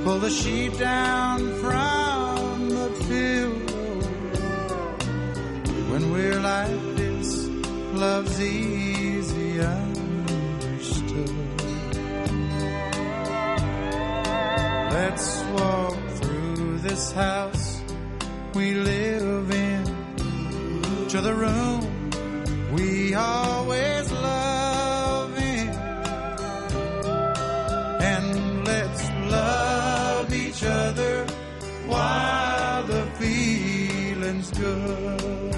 [0.05, 4.01] Pull the sheet down from the pillow.
[5.91, 7.47] When we're like this,
[7.93, 11.31] love's easy understood.
[14.91, 15.92] Let's walk
[16.93, 17.81] this house
[18.55, 19.85] we live in
[21.09, 21.81] to the room
[22.75, 25.71] we always love in.
[28.13, 29.03] And let's
[29.39, 31.25] love each other
[31.87, 35.55] while the feeling's good.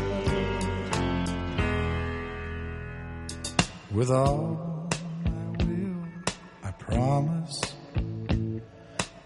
[3.90, 4.88] With all
[5.24, 6.04] my will,
[6.62, 7.60] I promise.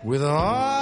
[0.03, 0.78] With all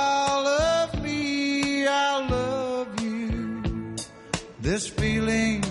[4.77, 5.63] This feeling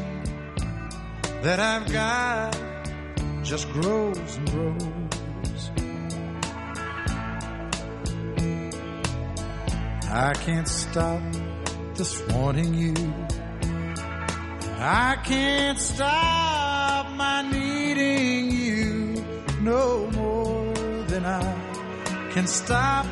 [1.43, 2.58] that I've got
[3.43, 5.70] just grows and grows.
[10.10, 11.22] I can't stop
[11.93, 12.95] this wanting you.
[14.80, 19.24] I can't stop my needing you
[19.62, 20.74] no more
[21.10, 23.06] than I can stop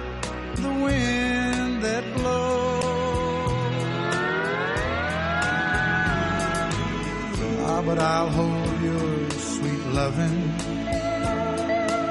[0.55, 2.62] the wind that blows.
[7.85, 10.39] But I'll hold your sweet loving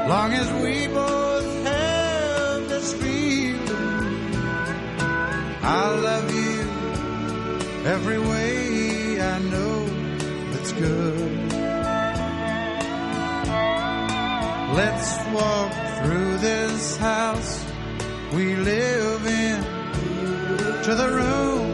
[0.09, 4.35] long as we both have this feeling.
[5.62, 6.61] I'll love you
[7.95, 9.87] every way I know
[10.53, 11.53] that's good.
[14.81, 17.64] Let's walk through this house
[18.35, 19.62] we live in
[20.85, 21.72] to the room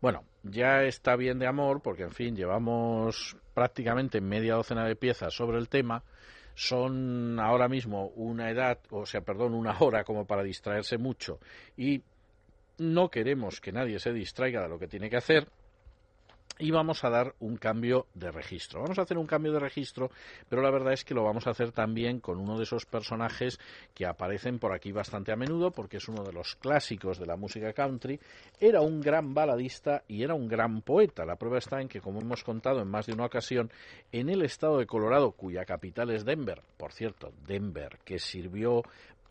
[0.00, 5.32] Bueno, ya está bien de amor porque, en fin, llevamos prácticamente media docena de piezas
[5.32, 6.02] sobre el tema.
[6.54, 11.38] Son ahora mismo una edad, o sea, perdón, una hora como para distraerse mucho
[11.76, 12.02] y
[12.82, 15.48] no queremos que nadie se distraiga de lo que tiene que hacer
[16.58, 18.82] y vamos a dar un cambio de registro.
[18.82, 20.10] Vamos a hacer un cambio de registro,
[20.48, 23.58] pero la verdad es que lo vamos a hacer también con uno de esos personajes
[23.94, 27.36] que aparecen por aquí bastante a menudo, porque es uno de los clásicos de la
[27.36, 28.20] música country.
[28.60, 31.24] Era un gran baladista y era un gran poeta.
[31.24, 33.70] La prueba está en que, como hemos contado en más de una ocasión,
[34.12, 38.82] en el estado de Colorado, cuya capital es Denver, por cierto, Denver, que sirvió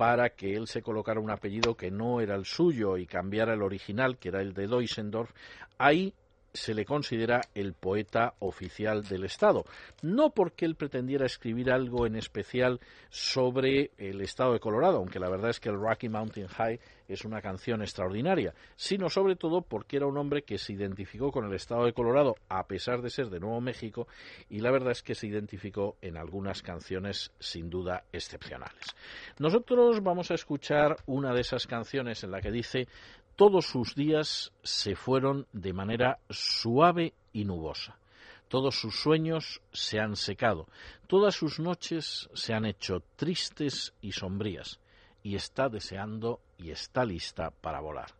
[0.01, 3.61] para que él se colocara un apellido que no era el suyo y cambiara el
[3.61, 5.29] original, que era el de Deusendorf,
[5.77, 6.15] ahí
[6.53, 9.65] se le considera el poeta oficial del Estado.
[10.01, 12.79] No porque él pretendiera escribir algo en especial
[13.09, 17.25] sobre el Estado de Colorado, aunque la verdad es que el Rocky Mountain High es
[17.25, 21.53] una canción extraordinaria, sino sobre todo porque era un hombre que se identificó con el
[21.53, 24.07] Estado de Colorado a pesar de ser de Nuevo México
[24.49, 28.95] y la verdad es que se identificó en algunas canciones sin duda excepcionales.
[29.39, 32.87] Nosotros vamos a escuchar una de esas canciones en la que dice
[33.41, 37.97] todos sus días se fueron de manera suave y nubosa.
[38.49, 40.67] Todos sus sueños se han secado.
[41.07, 44.79] Todas sus noches se han hecho tristes y sombrías.
[45.23, 48.11] Y está deseando y está lista para volar.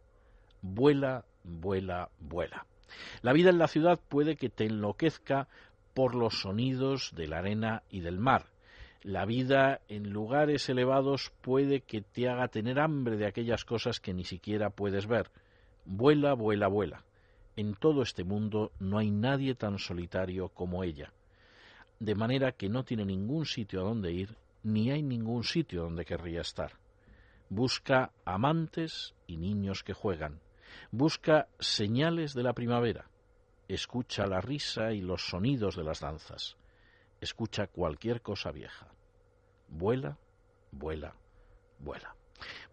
[0.64, 2.66] Vuela, vuela, vuela.
[3.22, 5.48] La vida en la ciudad puede que te enloquezca
[5.94, 8.48] por los sonidos de la arena y del mar.
[9.04, 14.14] La vida en lugares elevados puede que te haga tener hambre de aquellas cosas que
[14.14, 15.32] ni siquiera puedes ver.
[15.86, 17.04] Vuela, vuela, vuela.
[17.56, 21.12] En todo este mundo no hay nadie tan solitario como ella.
[22.00, 26.06] De manera que no tiene ningún sitio a donde ir, ni hay ningún sitio donde
[26.06, 26.74] querría estar.
[27.50, 30.42] Busca amantes y niños que juegan.
[30.92, 33.10] Busca señales de la primavera.
[33.68, 36.56] Escucha la risa y los sonidos de las danzas
[37.22, 38.88] escucha cualquier cosa vieja.
[39.70, 40.18] Vuela,
[40.72, 41.14] vuela,
[41.80, 42.16] vuela.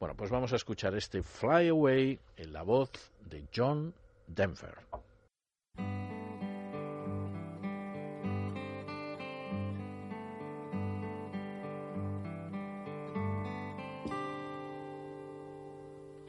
[0.00, 2.90] Bueno, pues vamos a escuchar este Fly Away en la voz
[3.26, 3.94] de John
[4.26, 4.78] Denver.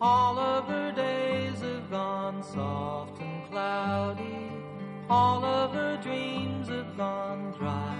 [0.01, 4.49] All of her days have gone soft and cloudy.
[5.09, 7.98] All of her dreams have gone dry.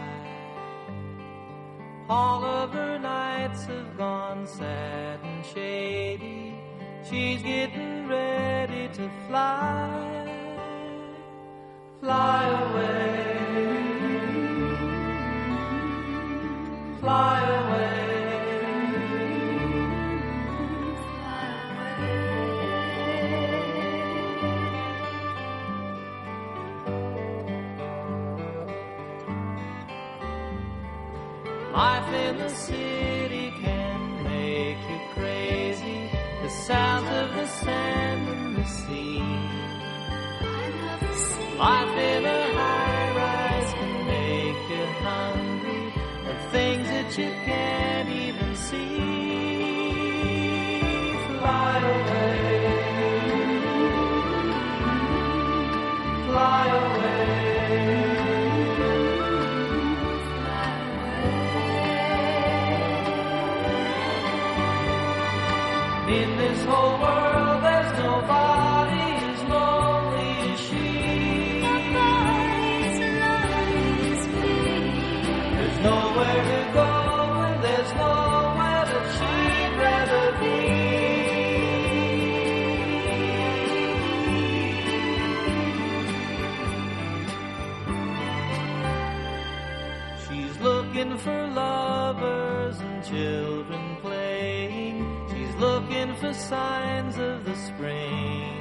[2.10, 6.56] All of her nights have gone sad and shady.
[7.08, 10.26] She's getting ready to fly.
[12.02, 13.30] Fly away.
[17.00, 17.99] Fly away.
[32.50, 36.10] The city can make you crazy.
[36.42, 39.20] The sound of the sand and the sea.
[40.50, 41.99] Life in a high
[91.00, 95.28] looking for lovers and children playing.
[95.30, 98.54] She's looking for signs of the spring.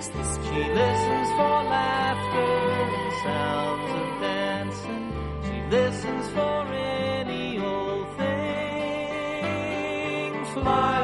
[0.00, 2.52] She listens for laughter
[2.84, 5.12] and sounds of dancing.
[5.42, 9.54] She listens for any old thing.
[10.54, 10.97] Fly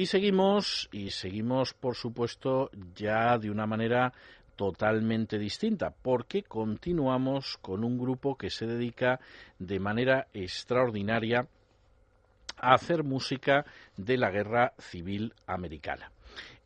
[0.00, 4.14] Y seguimos, y seguimos, por supuesto, ya de una manera
[4.56, 9.20] totalmente distinta, porque continuamos con un grupo que se dedica
[9.58, 11.46] de manera extraordinaria
[12.56, 13.66] a hacer música
[13.98, 16.10] de la Guerra Civil Americana.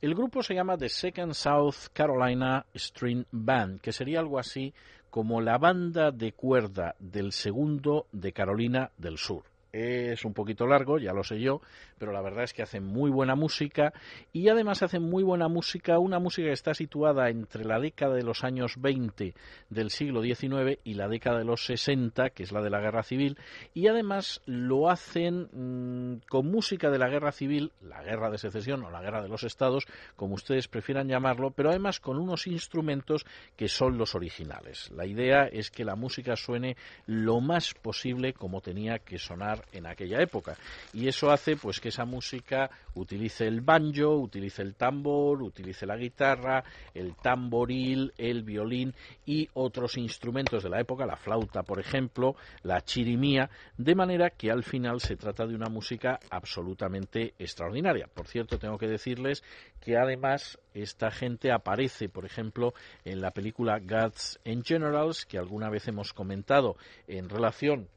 [0.01, 4.73] El grupo se llama The Second South Carolina String Band, que sería algo así
[5.11, 9.43] como la banda de cuerda del segundo de Carolina del Sur.
[9.75, 11.61] Es un poquito largo, ya lo sé yo,
[11.99, 13.93] pero la verdad es que hacen muy buena música
[14.33, 18.23] y además hacen muy buena música, una música que está situada entre la década de
[18.23, 19.35] los años 20
[19.71, 23.03] del siglo XIX y la década de los 60, que es la de la Guerra
[23.03, 23.39] Civil,
[23.73, 28.83] y además lo hacen mm, con música de la Guerra Civil, la Guerra de Secesión
[28.85, 29.87] o la Guerra de los Estados,
[30.17, 33.25] como ustedes prefieran llamarlo, pero además con unos instrumentos
[33.57, 34.91] que son los originales.
[34.91, 36.77] La idea es que la música suene
[37.07, 40.57] lo más posible como tenía que sonar en aquella época.
[40.93, 45.99] Y eso hace pues que esa música utilice el banjo, utilice el tambor, utilice la
[45.99, 46.65] guitarra,
[46.95, 48.95] el tamboril, el violín
[49.27, 54.51] y otros instrumentos de la época, la flauta, por ejemplo, la chirimía, de manera que
[54.51, 58.07] al final se trata de una música absolutamente extraordinaria.
[58.07, 59.45] Por cierto, tengo que decirles
[59.83, 62.73] que además esta gente aparece, por ejemplo,
[63.05, 67.91] en la película Gods and Generals, que alguna vez hemos comentado en relación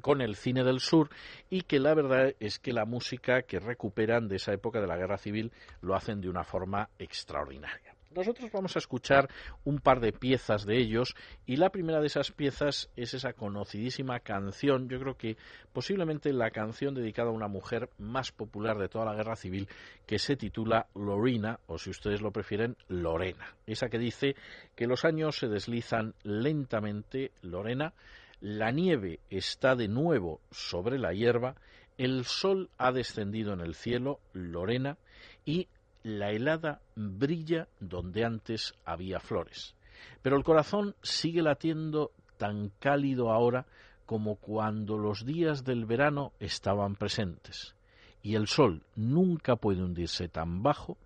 [0.00, 1.10] con el cine del sur
[1.48, 4.96] y que la verdad es que la música que recuperan de esa época de la
[4.96, 7.94] guerra civil lo hacen de una forma extraordinaria.
[8.12, 9.28] Nosotros vamos a escuchar
[9.62, 11.14] un par de piezas de ellos
[11.46, 15.36] y la primera de esas piezas es esa conocidísima canción, yo creo que
[15.72, 19.68] posiblemente la canción dedicada a una mujer más popular de toda la guerra civil
[20.06, 24.34] que se titula Lorena o si ustedes lo prefieren Lorena, esa que dice
[24.74, 27.94] que los años se deslizan lentamente, Lorena,
[28.40, 31.56] la nieve está de nuevo sobre la hierba,
[31.98, 34.96] el sol ha descendido en el cielo, Lorena,
[35.44, 35.68] y
[36.02, 39.74] la helada brilla donde antes había flores.
[40.22, 43.66] Pero el corazón sigue latiendo tan cálido ahora
[44.06, 47.76] como cuando los días del verano estaban presentes,
[48.22, 50.96] y el sol nunca puede hundirse tan bajo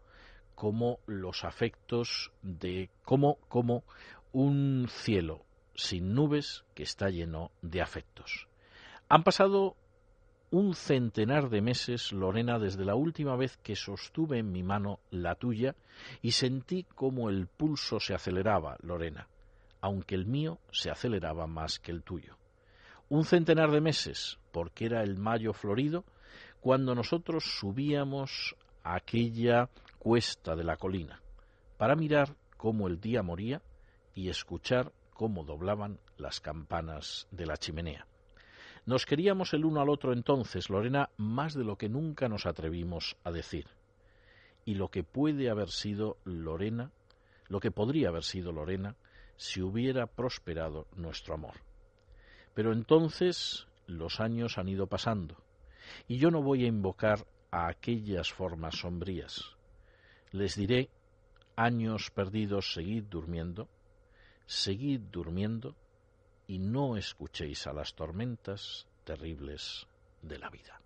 [0.55, 3.83] como los afectos de como como
[4.33, 5.44] un cielo
[5.75, 8.49] sin nubes que está lleno de afectos.
[9.09, 9.77] Han pasado
[10.51, 15.35] un centenar de meses, Lorena, desde la última vez que sostuve en mi mano la
[15.35, 15.75] tuya
[16.23, 19.27] y sentí como el pulso se aceleraba, Lorena,
[19.81, 22.37] aunque el mío se aceleraba más que el tuyo.
[23.09, 26.05] Un centenar de meses, porque era el mayo florido,
[26.61, 28.55] cuando nosotros subíamos
[28.85, 29.69] a aquella
[29.99, 31.21] cuesta de la colina,
[31.77, 33.61] para mirar cómo el día moría
[34.15, 38.07] y escuchar cómo doblaban las campanas de la chimenea.
[38.85, 43.17] Nos queríamos el uno al otro entonces, Lorena, más de lo que nunca nos atrevimos
[43.25, 43.67] a decir.
[44.67, 46.91] Y lo que puede haber sido Lorena,
[47.49, 48.97] lo que podría haber sido Lorena,
[49.37, 51.55] si hubiera prosperado nuestro amor.
[52.53, 55.37] Pero entonces los años han ido pasando,
[56.07, 59.57] y yo no voy a invocar a aquellas formas sombrías.
[60.31, 60.91] Les diré,
[61.57, 63.69] años perdidos, seguid durmiendo,
[64.47, 65.77] seguid durmiendo
[66.47, 69.87] y no escuchéis a las tormentas terribles
[70.23, 70.81] de la vida.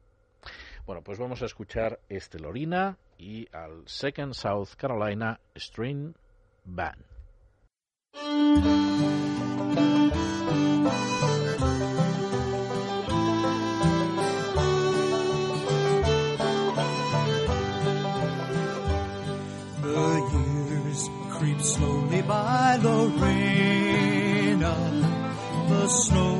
[0.86, 6.14] Bueno, pues vamos a escuchar este Lorina y al Second South Carolina String
[6.64, 7.04] Band.
[22.10, 23.47] The by Lorena.
[25.88, 26.36] The snow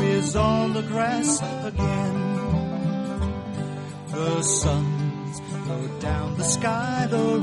[0.00, 2.36] is on the grass again.
[4.12, 7.42] The suns go down the sky, Lorena.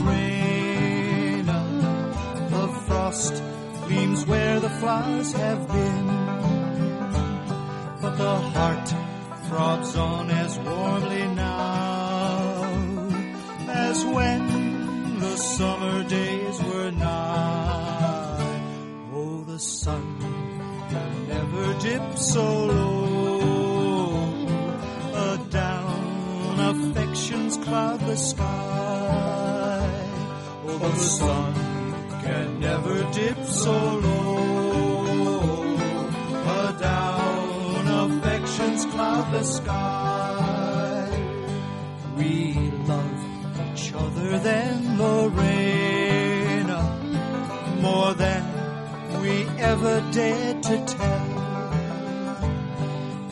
[2.87, 3.43] frost
[3.87, 6.07] gleams where the flowers have been.
[8.01, 8.87] But the heart
[9.47, 12.63] throbs on as warmly now
[13.67, 18.61] as when the summer days were nigh.
[19.13, 20.46] Oh, the sun
[20.91, 24.17] never dipped so low.
[25.13, 28.45] Adown affection's cloudless sky.
[30.65, 31.53] Oh, the sun
[32.23, 33.71] can never dip so
[34.05, 35.63] low.
[36.63, 41.09] Adown affection's cloudless sky.
[42.17, 42.55] We
[42.87, 43.21] love
[43.73, 46.81] each other than Lorena
[47.81, 48.56] more than
[49.59, 51.27] ever dared to tell.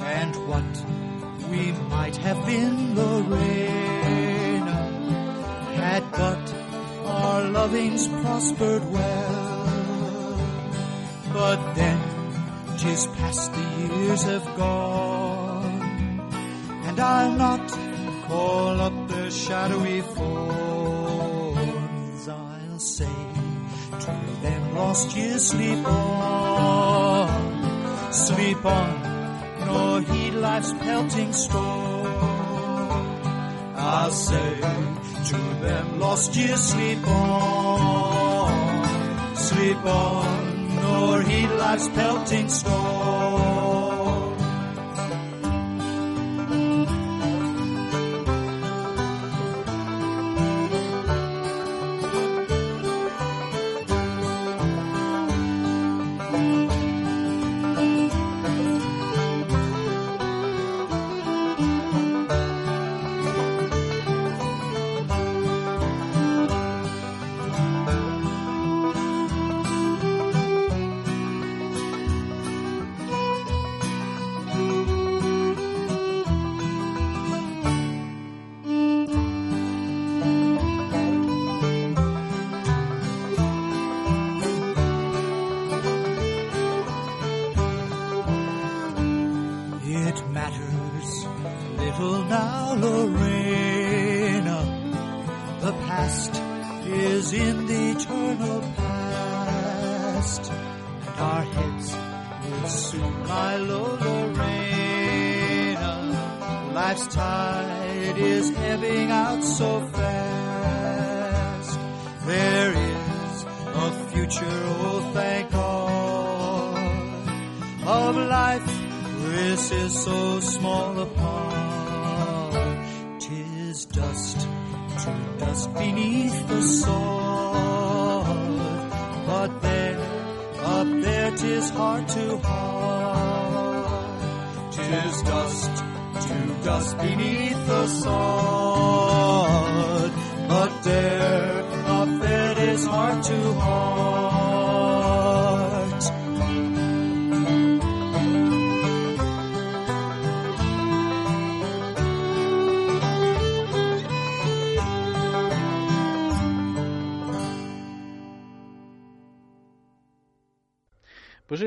[0.02, 0.86] And what
[1.50, 4.82] we might have been, Lorena,
[5.76, 6.54] had but
[7.06, 9.66] our lovings prospered well.
[11.34, 12.00] But then,
[12.78, 15.82] tis past the years have gone,
[16.86, 17.72] and I'll not
[18.28, 21.05] call up their shadowy forms.
[23.96, 27.32] Them lost you sleep on,
[28.12, 32.06] sleep on, nor heed life's pelting storm.
[33.78, 34.56] I'll say
[35.30, 38.52] to them lost you sleep on,
[39.36, 43.25] sleep on, nor heed life's pelting storm.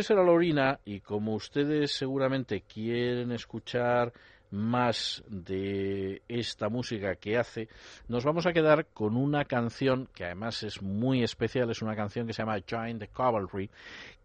[0.08, 4.10] Pues esa era Lorina y como ustedes seguramente quieren escuchar
[4.50, 7.68] más de esta música que hace,
[8.08, 12.26] nos vamos a quedar con una canción que además es muy especial, es una canción
[12.26, 13.68] que se llama Join the Cavalry,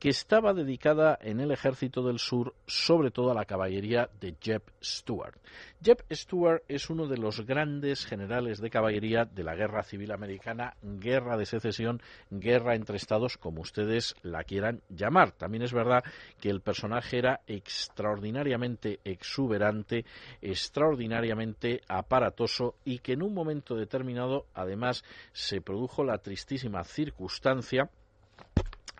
[0.03, 4.61] que estaba dedicada en el Ejército del Sur sobre todo a la caballería de Jeb
[4.83, 5.37] Stuart.
[5.81, 10.75] Jeb Stuart es uno de los grandes generales de caballería de la Guerra Civil Americana,
[10.81, 15.31] Guerra de Secesión, Guerra entre Estados, como ustedes la quieran llamar.
[15.31, 16.03] También es verdad
[16.41, 20.03] que el personaje era extraordinariamente exuberante,
[20.41, 27.89] extraordinariamente aparatoso y que en un momento determinado, además, se produjo la tristísima circunstancia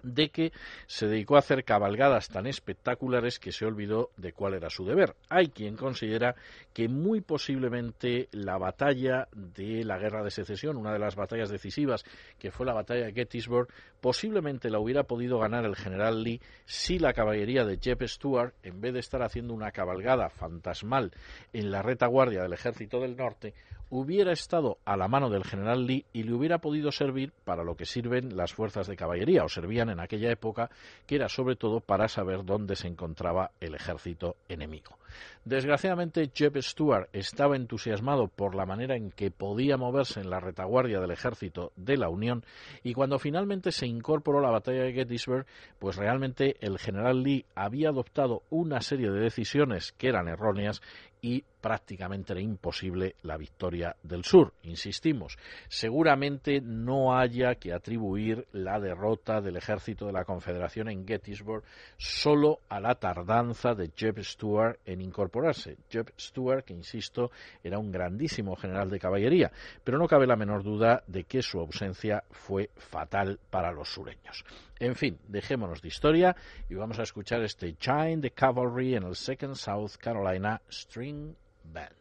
[0.04, 0.52] de que
[0.86, 5.16] se dedicó a hacer cabalgadas tan espectaculares que se olvidó de cuál era su deber.
[5.30, 6.36] Hay quien considera
[6.74, 12.04] que muy posiblemente la batalla de la guerra de secesión, una de las batallas decisivas
[12.38, 13.68] que fue la batalla de Gettysburg,
[14.02, 18.82] posiblemente la hubiera podido ganar el general Lee si la caballería de Jeb Stuart, en
[18.82, 21.12] vez de estar haciendo una cabalgada fantasmal
[21.54, 23.54] en la retaguardia del ejército del norte,
[23.90, 27.76] hubiera estado a la mano del general Lee y le hubiera podido servir para lo
[27.76, 30.70] que sirven las fuerzas de caballería, o servían en aquella época,
[31.08, 34.98] que era sobre todo para saber dónde se encontraba el ejército enemigo.
[35.46, 41.00] Desgraciadamente, Jeb Stuart estaba entusiasmado por la manera en que podía moverse en la retaguardia
[41.00, 42.44] del ejército de la Unión
[42.84, 45.46] y cuando finalmente se incorporó a la batalla de Gettysburg,
[45.80, 50.82] pues realmente el general Lee había adoptado una serie de decisiones que eran erróneas
[51.22, 54.54] y prácticamente imposible la victoria del sur.
[54.64, 55.38] Insistimos,
[55.70, 61.64] seguramente no haya que atribuir la derrota del ejército de la Confederación en Gettysburg
[61.96, 65.78] solo a la tardanza de Jeb Stuart en incorporarse.
[65.90, 67.32] Jeb Stuart, que insisto,
[67.64, 69.50] era un grandísimo general de caballería,
[69.86, 74.44] pero no cabe la menor duda de que su ausencia fue fatal para los sureños.
[74.80, 76.36] En fin, dejémonos de historia
[76.70, 81.36] y vamos a escuchar este Giant the Cavalry en el Second South Carolina String
[81.66, 81.94] Band.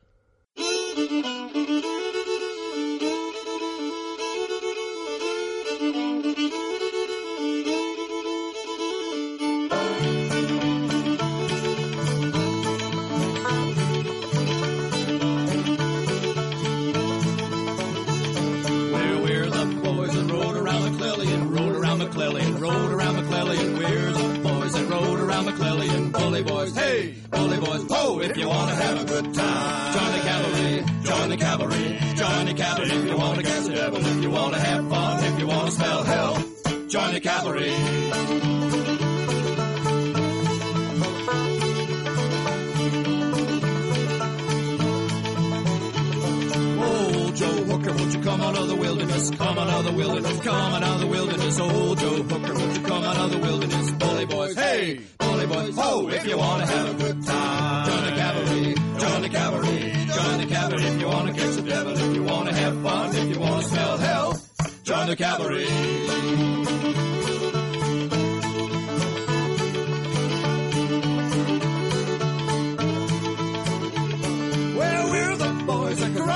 [26.42, 28.18] Bully boys, hey, bully boys, ho!
[28.18, 32.54] If you wanna have a good time, join the cavalry, join the cavalry, join the
[32.54, 32.90] cavalry.
[32.90, 36.02] If you wanna catch the devil, if you wanna have fun, if you wanna smell
[36.02, 36.44] hell,
[36.88, 38.71] join the cavalry.
[47.82, 49.30] Hooker, won't you come out of the wilderness?
[49.30, 51.58] Come out of the wilderness, come out of the wilderness.
[51.58, 53.90] Old Joe Hooker, won't you come out of the wilderness?
[53.92, 56.08] Bully boys, hey, bully boys, ho!
[56.08, 60.46] If you wanna have a good time, join the cavalry, join the cavalry, join the
[60.46, 60.84] cavalry.
[60.84, 63.96] If you wanna catch the devil, if you wanna have fun, if you wanna smell
[63.98, 64.40] hell,
[64.84, 67.01] join the cavalry.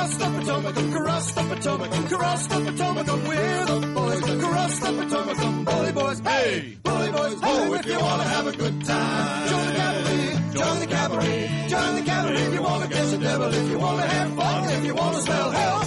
[0.07, 3.07] Crossed the Potomac, crossed the Potomac, crossed the Potomac.
[3.07, 7.75] We're the boys crossed the Potomac, bully boys, hey, bully boys, ho!
[7.75, 12.03] If you wanna have a good time, join the cavalry, join the cavalry, join the
[12.03, 12.37] cavalry.
[12.37, 15.51] If you wanna catch the devil, if you wanna have fun, if you wanna smell
[15.51, 15.85] hell,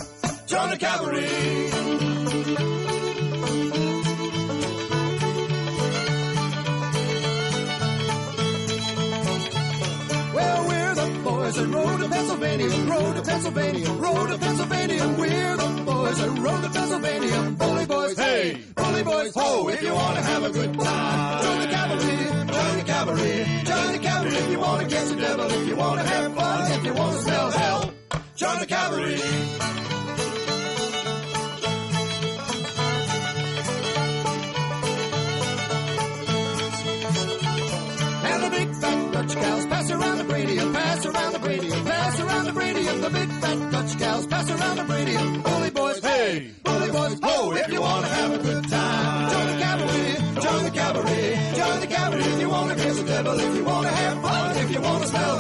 [0.48, 2.79] join the cavalry.
[11.50, 15.16] Boys that rode to Pennsylvania, rode to Pennsylvania, rode to Pennsylvania.
[15.18, 17.52] We're the boys that rode to Pennsylvania.
[17.58, 19.68] Bully boys, hey, bully boys, ho!
[19.70, 22.18] If you wanna have a good time, join the cavalry,
[22.54, 24.36] join the cavalry, join the cavalry.
[24.36, 27.52] If you wanna catch the devil, if you wanna have fun, if you wanna smell
[27.52, 27.94] hell,
[28.36, 29.79] join the cavalry.
[39.30, 43.04] Dutch cows pass around the Brady pass around the Brady pass around the Brady and
[43.04, 47.52] the big fat Dutch cows pass around the Brady bully boys, hey, bully boys, ho!
[47.52, 51.88] If you wanna have a good time, join the cavalry, join the cavalry, join the
[51.88, 52.24] cavalry.
[52.24, 55.38] If you wanna kiss the devil, if you wanna have fun, if you wanna smell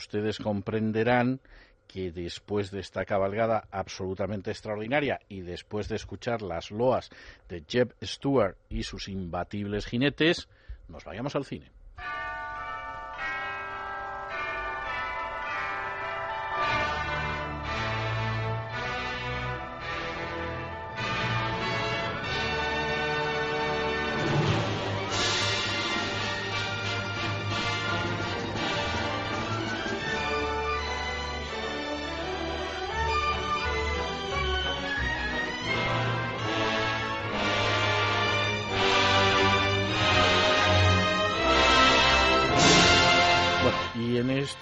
[0.00, 1.40] ustedes comprenderán
[1.86, 7.10] que después de esta cabalgada absolutamente extraordinaria y después de escuchar las loas
[7.48, 10.48] de Jeb Stuart y sus imbatibles jinetes,
[10.88, 11.70] nos vayamos al cine.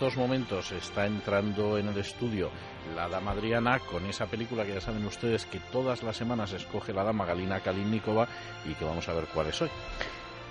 [0.08, 2.50] Estos momentos está entrando en el estudio
[2.96, 6.94] la dama Adriana con esa película que ya saben ustedes que todas las semanas escoge
[6.94, 8.26] la dama Galina Kalinnikova
[8.64, 9.68] y que vamos a ver cuál es hoy.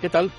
[0.00, 0.30] ¿Qué tal?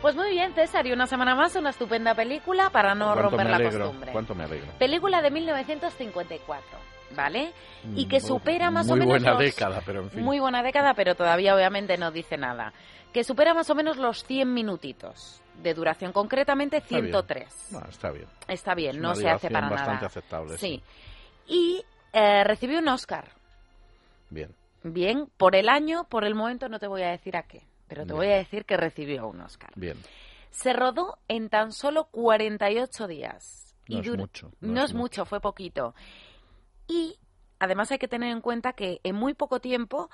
[0.00, 3.50] Pues muy bien, César, y una semana más una estupenda película para no ¿Cuánto romper
[3.50, 4.12] la costumbre.
[4.12, 4.72] ¿Cuánto me alegro?
[4.78, 6.78] Película de 1954,
[7.14, 7.52] ¿vale?
[7.94, 10.22] Y que Mm, supera más muy o menos buena los- década, pero en fin.
[10.24, 12.72] Muy buena década, pero todavía obviamente no dice nada.
[13.12, 17.06] Que supera más o menos los 100 minutitos de duración, concretamente Está bien.
[17.06, 17.68] 103.
[17.72, 18.26] No, está bien.
[18.48, 20.06] Está bien, Es no se hace para bastante nada.
[20.06, 20.82] aceptable, Sí.
[21.46, 23.28] Y eh, recibió un Oscar.
[24.30, 24.54] Bien.
[24.82, 28.02] Bien, por el año, por el momento no te voy a decir a qué, pero
[28.02, 28.16] te Bien.
[28.16, 29.70] voy a decir que recibió un Oscar.
[29.76, 29.96] Bien.
[30.50, 33.74] Se rodó en tan solo 48 días.
[33.88, 35.94] No es dura- mucho, No, es mucho, fue poquito.
[36.86, 37.18] Y
[37.58, 40.10] además hay que tener en cuenta que en muy poco tiempo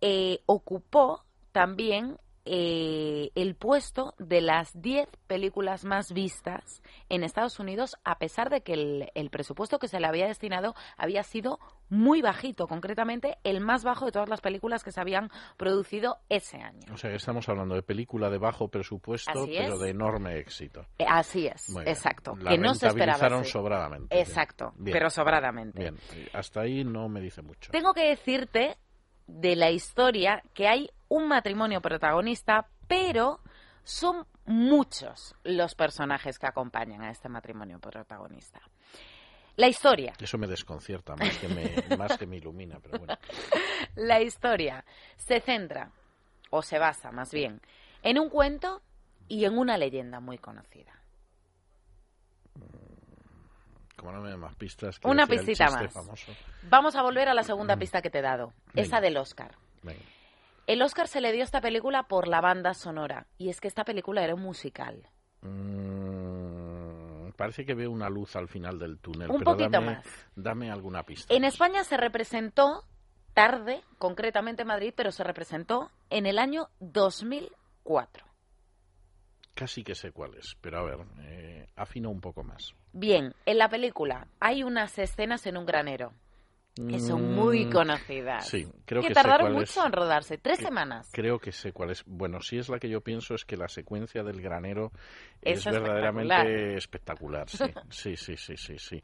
[0.00, 7.96] eh, ocupó también eh, el puesto de las 10 películas más vistas en Estados Unidos,
[8.04, 11.58] a pesar de que el, el presupuesto que se le había destinado había sido
[11.90, 16.58] muy bajito, concretamente el más bajo de todas las películas que se habían producido ese
[16.58, 16.86] año.
[16.92, 20.86] O sea, que estamos hablando de película de bajo presupuesto, pero de enorme éxito.
[20.98, 22.36] Eh, Así es, exacto.
[22.36, 23.44] La que no se esperaba.
[23.44, 24.18] sobradamente.
[24.18, 24.92] Exacto, Bien.
[24.92, 25.78] pero sobradamente.
[25.80, 25.96] Bien,
[26.32, 27.72] hasta ahí no me dice mucho.
[27.72, 28.76] Tengo que decirte
[29.30, 33.40] de la historia que hay un matrimonio protagonista, pero
[33.84, 38.60] son muchos los personajes que acompañan a este matrimonio protagonista.
[39.56, 40.14] La historia.
[40.18, 43.14] Eso me desconcierta más que me, más que me ilumina, pero bueno.
[43.96, 44.84] La historia
[45.16, 45.90] se centra,
[46.50, 47.60] o se basa más bien,
[48.02, 48.82] en un cuento
[49.28, 50.99] y en una leyenda muy conocida.
[54.00, 55.92] Como no me dan más pistas, que Una pistita más.
[55.92, 56.32] famoso.
[56.70, 58.80] Vamos a volver a la segunda pista que te he dado, Venga.
[58.86, 59.54] esa del Oscar.
[59.82, 60.00] Venga.
[60.66, 63.68] El Oscar se le dio a esta película por la banda sonora, y es que
[63.68, 65.06] esta película era un musical.
[65.42, 69.30] Mm, parece que veo una luz al final del túnel.
[69.30, 70.06] Un pero poquito dame, más.
[70.34, 71.34] Dame alguna pista.
[71.34, 72.84] En España se representó
[73.34, 78.24] tarde, concretamente en Madrid, pero se representó en el año 2004.
[79.60, 82.74] Casi que sé cuál es, pero a ver, eh, afina un poco más.
[82.94, 86.14] Bien, en la película hay unas escenas en un granero
[86.74, 88.48] que son muy Mm, conocidas.
[88.48, 89.86] Sí, creo que, que, tardaron mucho es.
[89.86, 91.08] en rodarse, tres Que- semanas.
[91.12, 92.02] Creo que sé cuál es.
[92.06, 94.92] Bueno, si es la que yo pienso es que la secuencia del granero
[95.42, 97.48] es, Es verdaderamente espectacular.
[97.48, 97.58] Sí,
[97.90, 98.78] sí, sí, sí, sí.
[98.78, 99.02] sí.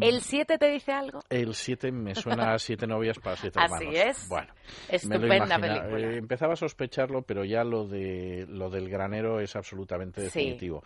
[0.00, 1.20] ¿El 7 te dice algo?
[1.30, 3.94] El 7 me suena a siete novias para siete Así hermanos.
[3.94, 4.28] es.
[4.28, 4.52] Bueno,
[4.88, 5.98] Estupenda película.
[5.98, 10.40] Eh, empezaba a sospecharlo, pero ya lo de lo del granero es absolutamente Sí.
[10.40, 10.82] definitivo.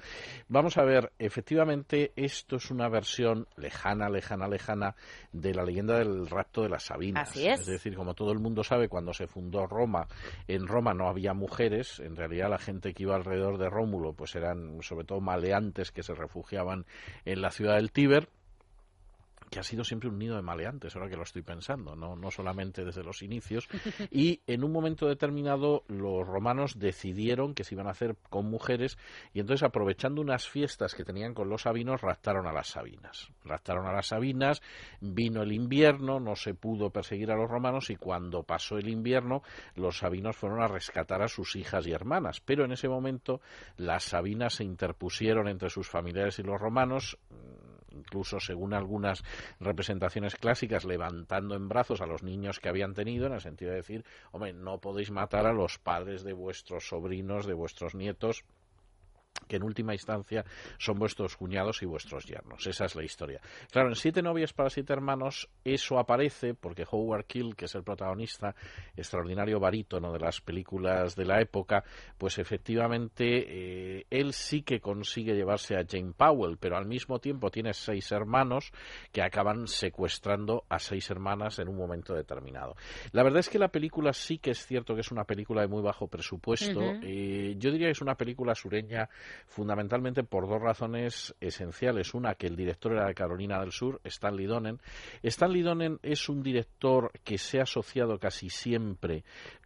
[0.49, 4.95] Vamos a ver, efectivamente, esto es una versión lejana, lejana, lejana
[5.32, 7.31] de la leyenda del rapto de las Sabinas.
[7.31, 7.60] Así es.
[7.60, 10.06] Es decir, como todo el mundo sabe, cuando se fundó Roma,
[10.48, 12.01] en Roma no había mujeres.
[12.01, 16.02] En realidad, la gente que iba alrededor de Rómulo, pues eran sobre todo maleantes que
[16.02, 16.86] se refugiaban
[17.24, 18.28] en la ciudad del Tíber
[19.55, 22.32] que ha sido siempre un nido de maleantes, ahora que lo estoy pensando, no, no
[22.32, 23.68] solamente desde los inicios.
[24.10, 28.98] Y en un momento determinado los romanos decidieron que se iban a hacer con mujeres
[29.32, 33.28] y entonces aprovechando unas fiestas que tenían con los sabinos, raptaron a las sabinas.
[33.44, 34.60] Raptaron a las sabinas,
[35.01, 39.43] vino el invierno, no se pudo perseguir a los romanos y cuando pasó el invierno
[39.76, 42.40] los sabinos fueron a rescatar a sus hijas y hermanas.
[42.40, 43.40] Pero en ese momento
[43.76, 47.18] las sabinas se interpusieron entre sus familiares y los romanos,
[47.95, 49.23] incluso según algunas
[49.61, 53.79] representaciones clásicas, levantando en brazos a los niños que habían tenido, en el sentido de
[53.79, 58.45] decir, hombre, no podéis matar a los padres de vuestros sobrinos, de vuestros nietos,
[59.47, 60.44] que en última instancia
[60.78, 62.66] son vuestros cuñados y vuestros yernos.
[62.66, 63.40] Esa es la historia.
[63.70, 67.82] Claro, en Siete novias para siete hermanos eso aparece porque Howard Keel, que es el
[67.82, 68.55] protagonista,
[68.97, 71.85] extraordinario barítono de las películas de la época,
[72.19, 73.24] pues efectivamente
[73.98, 78.12] eh, él sí que consigue llevarse a Jane Powell, pero al mismo tiempo tiene seis
[78.12, 78.73] hermanos
[79.12, 82.77] que acaban secuestrando a seis hermanas en un momento determinado.
[83.12, 85.69] La verdad es que la película sí que es cierto que es una película de
[85.69, 86.81] muy bajo presupuesto.
[87.02, 89.09] Eh, yo diría que es una película sureña
[89.47, 92.15] fundamentalmente por dos razones esenciales.
[92.15, 94.81] Una, que el director era de Carolina del Sur, Stanley Donen.
[95.23, 99.25] Stanley Donen es un director que se ha asociado casi siempre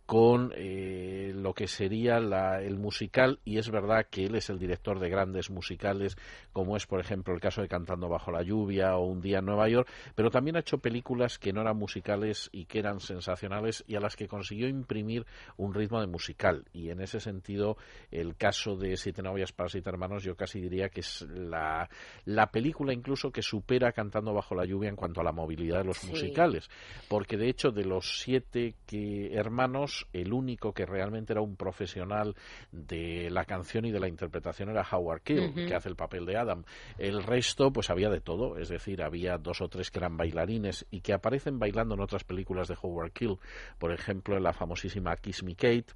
[0.09, 4.59] con eh, lo que sería la- el musical y es verdad que él es el
[4.59, 6.17] director de grandes musicales
[6.55, 9.45] como es por ejemplo el caso de Cantando bajo la lluvia o Un día en
[9.45, 13.85] Nueva York pero también ha hecho películas que no eran musicales y que eran sensacionales
[13.87, 15.27] y a las que consiguió imprimir
[15.59, 17.77] un ritmo de musical y en ese sentido
[18.11, 21.87] el caso de Siete novias para siete hermanos yo casi diría que es la,
[22.25, 25.85] la película incluso que supera Cantando bajo la lluvia en cuanto a la movilidad de
[25.85, 26.07] los Sí.
[26.09, 26.71] musicales
[27.11, 32.35] porque de hecho de los siete que, hermanos el único que realmente era un profesional
[32.73, 36.37] de la canción y de la interpretación era Howard Keel, que hace el papel de
[36.37, 36.65] Adam.
[36.99, 40.87] El resto, pues había de todo, es decir, había dos o tres que eran bailarines
[40.91, 43.39] y que aparecen bailando en otras películas de Howard Keel,
[43.79, 45.93] por ejemplo, en la famosísima Kiss Me Kate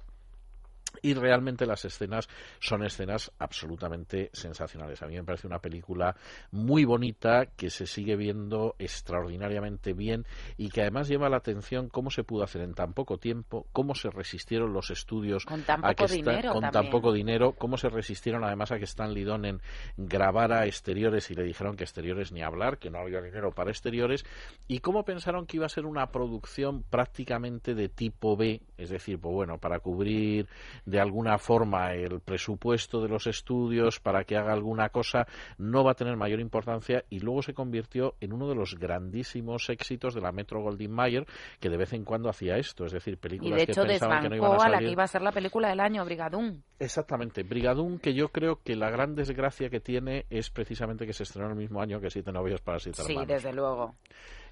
[1.01, 2.29] y realmente las escenas
[2.59, 5.01] son escenas absolutamente sensacionales.
[5.01, 6.15] A mí me parece una película
[6.51, 10.25] muy bonita que se sigue viendo extraordinariamente bien
[10.57, 13.95] y que además lleva la atención cómo se pudo hacer en tan poco tiempo, cómo
[13.95, 17.77] se resistieron los estudios Con tan a que poco dinero con tan poco dinero, cómo
[17.77, 19.61] se resistieron además a que Stanley Donen
[19.97, 24.25] grabara exteriores y le dijeron que exteriores ni hablar, que no había dinero para exteriores
[24.67, 29.19] y cómo pensaron que iba a ser una producción prácticamente de tipo B, es decir,
[29.19, 30.47] pues bueno, para cubrir
[30.85, 35.27] de alguna forma el presupuesto de los estudios, para que haga alguna cosa,
[35.57, 39.69] no va a tener mayor importancia y luego se convirtió en uno de los grandísimos
[39.69, 41.25] éxitos de la Metro Goldwyn Mayer,
[41.59, 44.21] que de vez en cuando hacía esto, es decir, Y películas de que hecho pensaban
[44.23, 44.87] que no iban a a la salir.
[44.87, 46.63] que iba a ser la película del año, Brigadoon.
[46.79, 51.23] Exactamente, Brigadoon, que yo creo que la gran desgracia que tiene es precisamente que se
[51.23, 53.27] estrenó el mismo año que Siete novios para siete Sí, hermanos.
[53.27, 53.95] desde luego.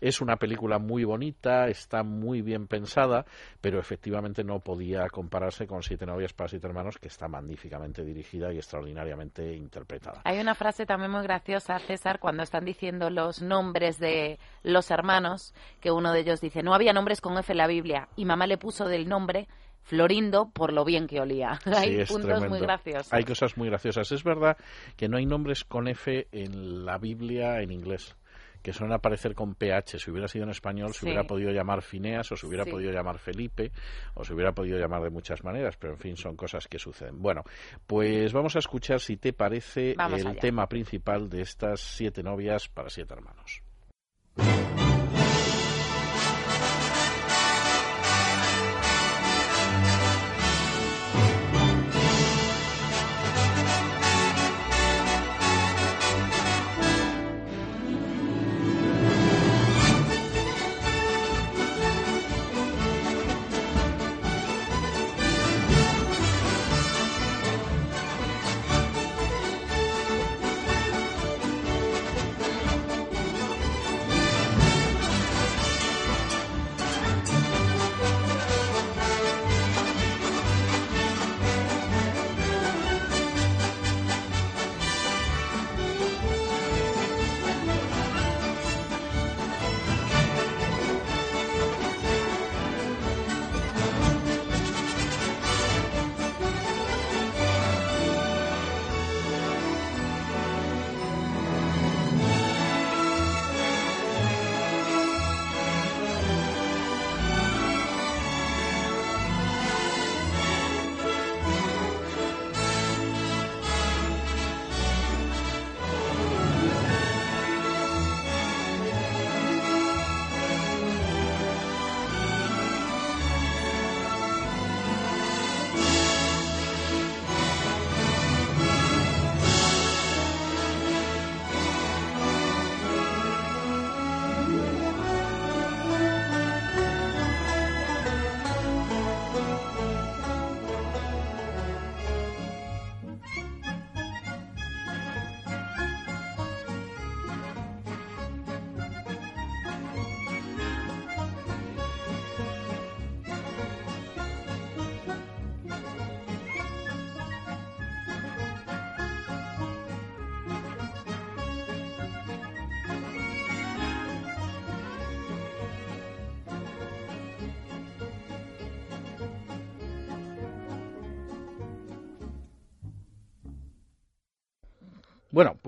[0.02, 3.26] Es una película muy bonita, está muy bien pensada,
[3.61, 8.52] pero efectivamente no podía compararse con Siete novias para siete hermanos, que está magníficamente dirigida
[8.52, 10.22] y extraordinariamente interpretada.
[10.23, 15.53] Hay una frase también muy graciosa, César, cuando están diciendo los nombres de los hermanos,
[15.80, 18.48] que uno de ellos dice, no había nombres con F en la Biblia, y mamá
[18.48, 19.48] le puso del nombre
[19.84, 21.60] Florindo por lo bien que olía.
[21.65, 22.49] Hay Sí, es puntos tremendo.
[22.49, 23.11] muy graciosos.
[23.14, 24.11] Hay cosas muy graciosas.
[24.11, 24.57] Es verdad
[24.95, 28.15] que no hay nombres con F en la Biblia en inglés
[28.62, 30.00] que suelen aparecer con PH.
[30.00, 31.06] Si hubiera sido en español, se Sí.
[31.06, 32.72] hubiera podido llamar Fineas o se hubiera Sí.
[32.72, 33.72] podido llamar Felipe
[34.14, 37.22] o se hubiera podido llamar de muchas maneras, pero en fin, son cosas que suceden.
[37.22, 37.44] Bueno,
[37.88, 40.40] pues vamos a escuchar, si te parece, Vamos el allá.
[40.40, 43.62] tema principal de estas siete novias para siete hermanos.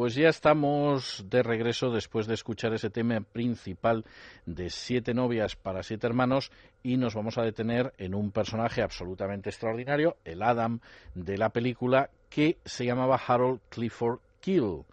[0.03, 4.03] Pues ya estamos de regreso después de escuchar ese tema principal
[4.45, 6.51] de Siete novias para siete hermanos
[6.83, 10.81] y nos vamos a detener en un personaje absolutamente extraordinario, el Adam
[11.15, 14.83] de la película, que se llamaba Harold Clifford Kill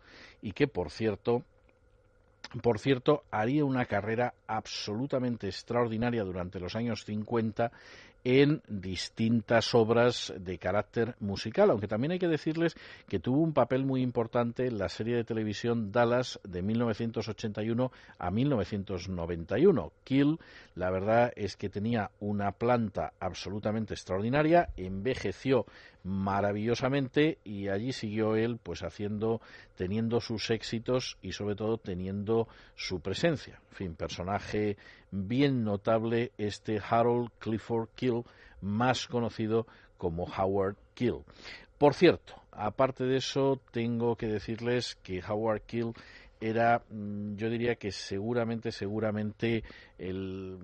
[0.43, 1.43] y que, por cierto,
[2.62, 7.73] por cierto, haría una carrera absolutamente extraordinaria durante los años 50
[8.25, 12.77] en distintas obras de carácter musical, aunque también hay que decirles
[13.09, 18.31] que tuvo un papel muy importante en la serie de televisión Dallas de 1981 a
[18.31, 19.93] 1991.
[20.05, 20.39] Kill,
[20.75, 25.67] la verdad es que tenía una planta absolutamente extraordinaria, envejeció
[26.03, 29.41] maravillosamente y allí siguió él pues haciendo
[29.77, 33.61] teniendo sus éxitos y sobre todo teniendo su presencia.
[33.71, 34.77] En fin, personaje
[35.11, 38.25] bien notable este Harold Clifford Kill,
[38.61, 39.67] más conocido
[39.97, 41.25] como Howard Kill.
[41.79, 45.93] Por cierto, aparte de eso, tengo que decirles que Howard Kill
[46.41, 49.62] era, mm, yo diría que seguramente, seguramente
[49.99, 50.59] el,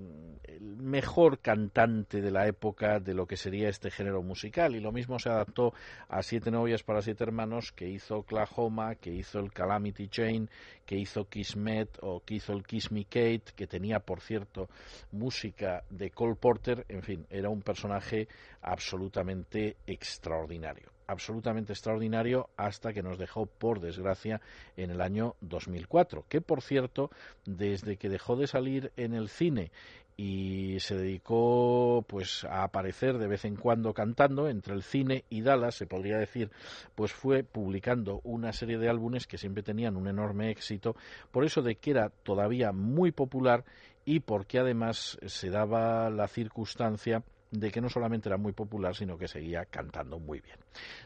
[0.78, 4.74] mejor cantante de la época de lo que sería este género musical.
[4.74, 5.74] Y lo mismo se adaptó
[6.08, 10.48] a Siete novias para siete hermanos, que hizo Oklahoma, que hizo el Calamity Jane,
[10.84, 14.68] que hizo Kismet o que hizo el Kiss Me Kate, que tenía, por cierto,
[15.12, 16.84] música de Cole Porter.
[16.88, 18.28] En fin, era un personaje
[18.62, 24.40] absolutamente extraordinario absolutamente extraordinario hasta que nos dejó, por desgracia,
[24.76, 27.10] en el año 2004, que por cierto,
[27.44, 29.70] desde que dejó de salir en el cine
[30.16, 35.42] y se dedicó pues a aparecer de vez en cuando cantando entre el cine y
[35.42, 36.50] Dallas se podría decir
[36.94, 40.96] pues fue publicando una serie de álbumes que siempre tenían un enorme éxito
[41.30, 43.64] por eso de que era todavía muy popular
[44.06, 49.16] y porque además se daba la circunstancia de que no solamente era muy popular, sino
[49.16, 50.58] que seguía cantando muy bien.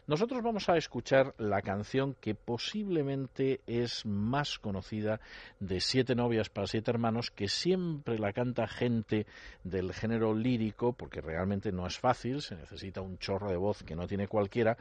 [0.07, 5.19] Nosotros vamos a escuchar la canción que posiblemente es más conocida
[5.59, 9.25] de Siete novias para siete hermanos, que siempre la canta gente
[9.63, 13.95] del género lírico, porque realmente no es fácil, se necesita un chorro de voz que
[13.95, 14.77] no tiene cualquiera,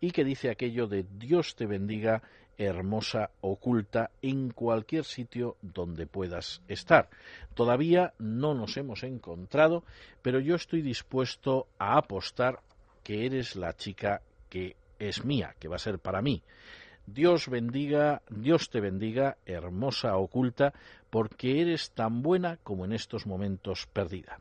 [0.00, 2.22] y que dice aquello de Dios te bendiga
[2.58, 7.08] hermosa, oculta, en cualquier sitio donde puedas estar.
[7.54, 9.84] Todavía no nos hemos encontrado,
[10.22, 12.60] pero yo estoy dispuesto a apostar
[13.02, 16.42] que eres la chica que es mía, que va a ser para mí.
[17.06, 20.72] Dios bendiga, Dios te bendiga, hermosa, oculta,
[21.10, 24.40] porque eres tan buena como en estos momentos perdida.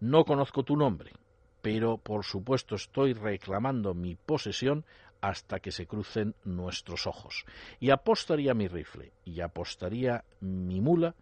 [0.00, 1.12] No conozco tu nombre,
[1.60, 4.84] pero por supuesto estoy reclamando mi posesión
[5.20, 7.44] hasta que se crucen nuestros ojos.
[7.80, 11.14] Y apostaría mi rifle y apostaría mi mula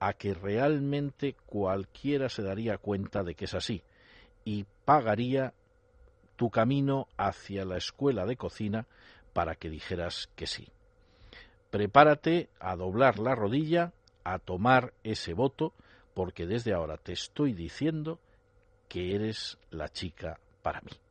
[0.00, 3.82] a que realmente cualquiera se daría cuenta de que es así
[4.44, 5.54] y pagaría
[6.36, 8.86] tu camino hacia la escuela de cocina
[9.32, 10.68] para que dijeras que sí.
[11.70, 13.92] Prepárate a doblar la rodilla,
[14.24, 15.72] a tomar ese voto,
[16.14, 18.18] porque desde ahora te estoy diciendo
[18.88, 21.01] que eres la chica para mí.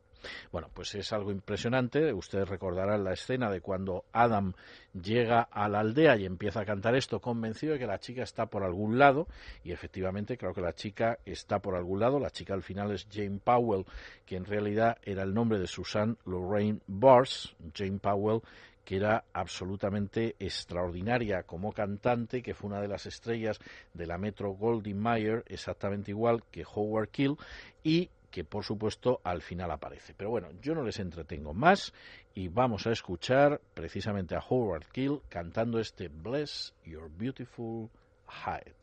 [0.50, 2.12] Bueno, pues es algo impresionante.
[2.12, 4.52] Ustedes recordarán la escena de cuando Adam
[4.92, 8.46] llega a la aldea y empieza a cantar esto convencido de que la chica está
[8.46, 9.26] por algún lado
[9.64, 12.18] y efectivamente creo que la chica está por algún lado.
[12.18, 13.86] La chica al final es Jane Powell,
[14.26, 17.54] que en realidad era el nombre de Susan Lorraine Bars.
[17.74, 18.42] Jane Powell
[18.84, 23.60] que era absolutamente extraordinaria como cantante, que fue una de las estrellas
[23.94, 27.36] de la Metro Goldwyn Mayer, exactamente igual que Howard Keel,
[27.84, 30.14] y que por supuesto al final aparece.
[30.14, 31.92] Pero bueno, yo no les entretengo más
[32.34, 37.90] y vamos a escuchar precisamente a Howard Keel cantando este Bless Your Beautiful
[38.26, 38.74] Hide.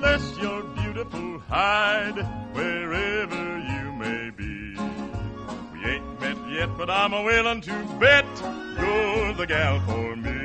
[0.00, 2.18] Bless your beautiful hide
[2.52, 4.76] wherever you may be.
[5.72, 8.26] We ain't met yet, but I'm a willing to bet
[8.78, 10.43] you're the gal for me.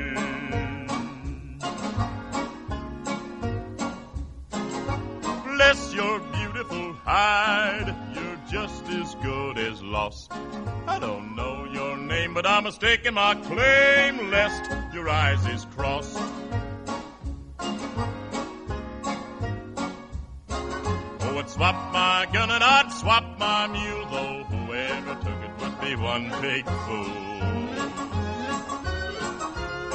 [5.92, 10.32] Your beautiful hide, you're just as good as lost.
[10.86, 16.16] I don't know your name, but I'm mistaken my claim lest your eyes is crossed.
[21.20, 25.80] Oh, I'd swap my gun and I'd swap my mule, though whoever took it would
[25.80, 27.10] be one big fool.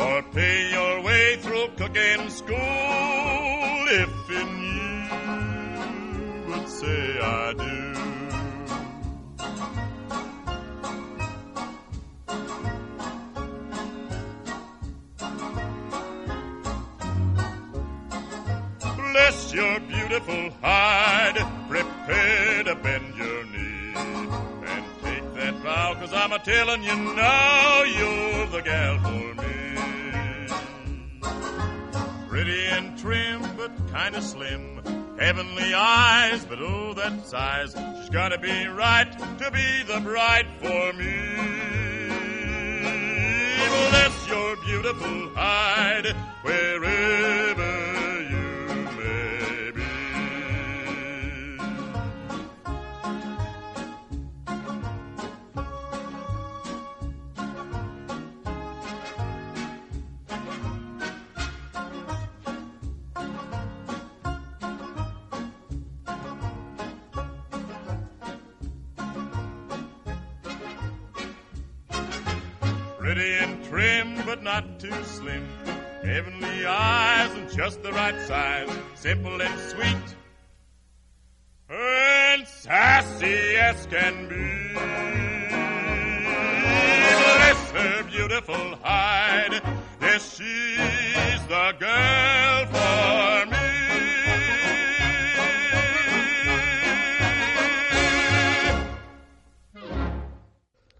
[0.05, 2.57] Or pay your way through cooking school
[3.87, 4.74] if in
[6.85, 7.75] say I do.
[18.97, 21.39] Bless your beautiful hide,
[21.69, 23.93] prepare to bend your knee.
[23.95, 29.55] And take that vow, cause I'm a telling you now, you're the gal for me.
[32.29, 34.94] Pretty and trim, but kinda slim.
[35.17, 37.73] Heavenly eyes, but oh, that size.
[37.99, 39.09] She's gotta be right
[39.39, 41.21] to be the bride for me.
[43.89, 46.07] Bless your beautiful hide,
[46.41, 47.54] wherever
[74.89, 75.47] too slim.
[76.03, 78.69] Heavenly eyes and just the right size.
[78.95, 80.15] Simple and sweet.
[81.69, 84.73] And sassy as can be.
[87.37, 89.61] Bless her beautiful hide.
[90.01, 93.65] Yes, she's the girl for me.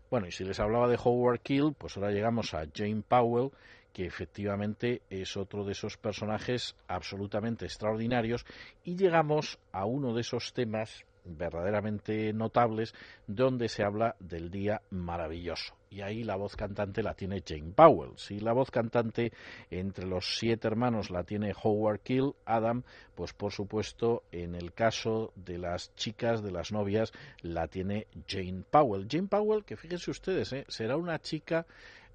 [0.10, 3.52] Bueno, y si les hablaba de Howard Keel, pues ahora llegamos a Jane Powell,
[3.96, 8.46] que efectivamente es otro de esos personajes absolutamente extraordinarios,
[8.84, 12.94] y llegamos a uno de esos temas verdaderamente notables
[13.26, 15.76] donde se habla del día maravilloso.
[15.90, 18.18] Y ahí la voz cantante la tiene Jane Powell.
[18.18, 19.32] Si la voz cantante
[19.72, 22.84] entre los siete hermanos la tiene Howard Keel, Adam,
[23.16, 28.64] pues por supuesto en el caso de las chicas, de las novias, la tiene Jane
[28.70, 29.08] Powell.
[29.10, 30.66] Jane Powell, que fíjense ustedes, ¿eh?
[30.68, 31.66] será una chica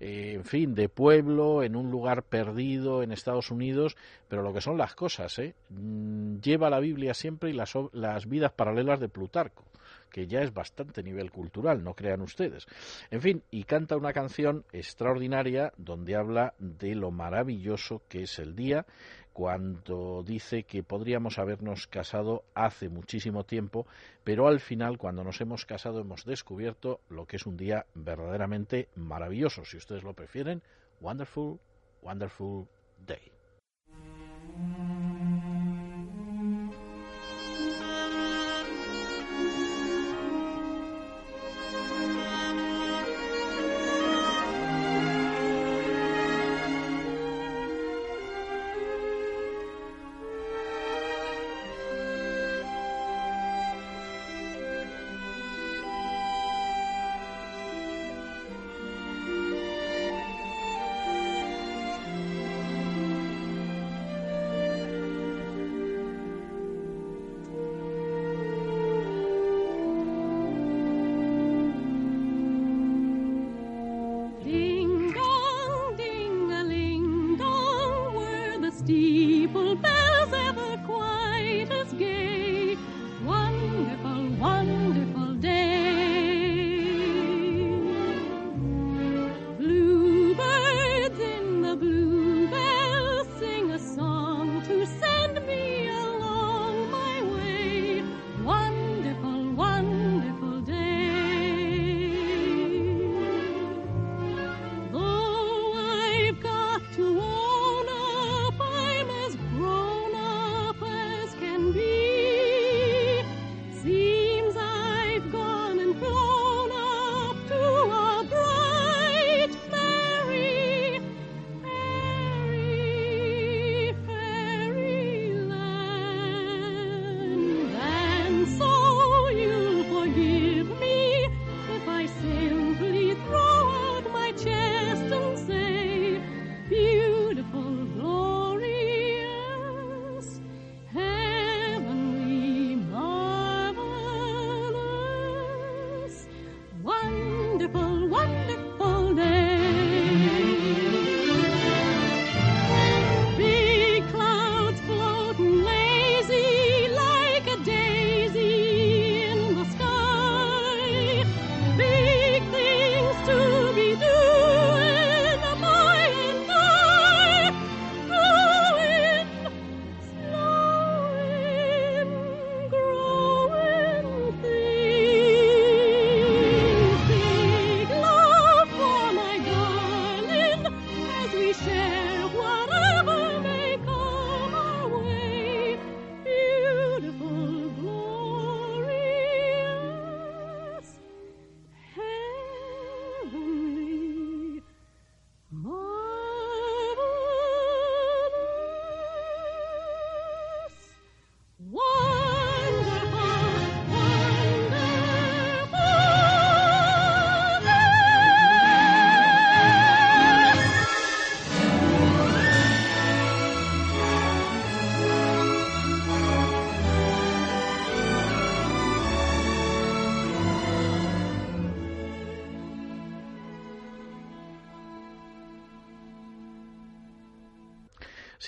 [0.00, 3.96] eh, en fin, de pueblo, en un lugar perdido en Estados Unidos,
[4.28, 5.54] pero lo que son las cosas, ¿eh?
[5.68, 9.64] Mm, lleva la Biblia siempre y las, las vidas paralelas de Plutarco,
[10.10, 12.66] que ya es bastante nivel cultural, no crean ustedes.
[13.10, 18.56] En fin, y canta una canción extraordinaria donde habla de lo maravilloso que es el
[18.56, 18.86] día,
[19.32, 23.86] cuando dice que podríamos habernos casado hace muchísimo tiempo,
[24.24, 28.88] pero al final, cuando nos hemos casado, hemos descubierto lo que es un día verdaderamente
[28.96, 30.62] maravilloso, si ustedes lo prefieren,
[31.00, 31.58] wonderful,
[32.02, 32.66] wonderful
[33.06, 33.39] day.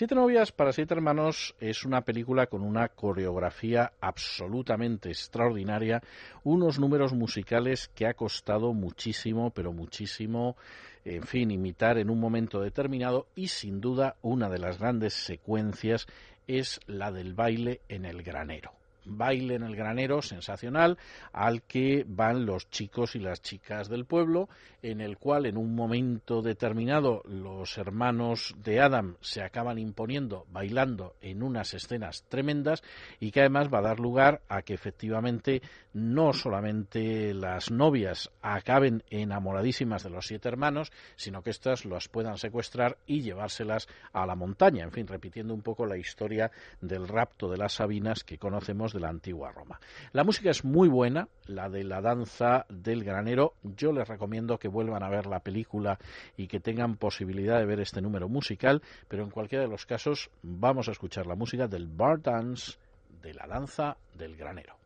[0.02, 6.02] Siete novias para siete hermanos es una película con una coreografía absolutamente extraordinaria,
[6.42, 10.56] unos números musicales que ha costado muchísimo, pero muchísimo,
[11.04, 16.08] en fin, imitar en un momento determinado y sin duda una de las grandes secuencias
[16.48, 18.81] es la del baile en el granero.
[19.04, 20.98] Baile en el granero sensacional
[21.32, 24.48] al que van los chicos y las chicas del pueblo,
[24.82, 31.14] en el cual en un momento determinado los hermanos de Adam se acaban imponiendo bailando
[31.20, 32.82] en unas escenas tremendas
[33.20, 35.62] y que además va a dar lugar a que efectivamente
[35.92, 42.38] no solamente las novias acaben enamoradísimas de los siete hermanos, sino que éstas las puedan
[42.38, 46.50] secuestrar y llevárselas a la montaña, en fin, repitiendo un poco la historia
[46.80, 49.80] del rapto de las Sabinas que conocemos de la antigua Roma.
[50.12, 53.54] La música es muy buena, la de la danza del granero.
[53.62, 55.98] Yo les recomiendo que vuelvan a ver la película
[56.36, 60.30] y que tengan posibilidad de ver este número musical, pero en cualquiera de los casos
[60.42, 62.78] vamos a escuchar la música del bar dance
[63.22, 64.81] de la danza del granero.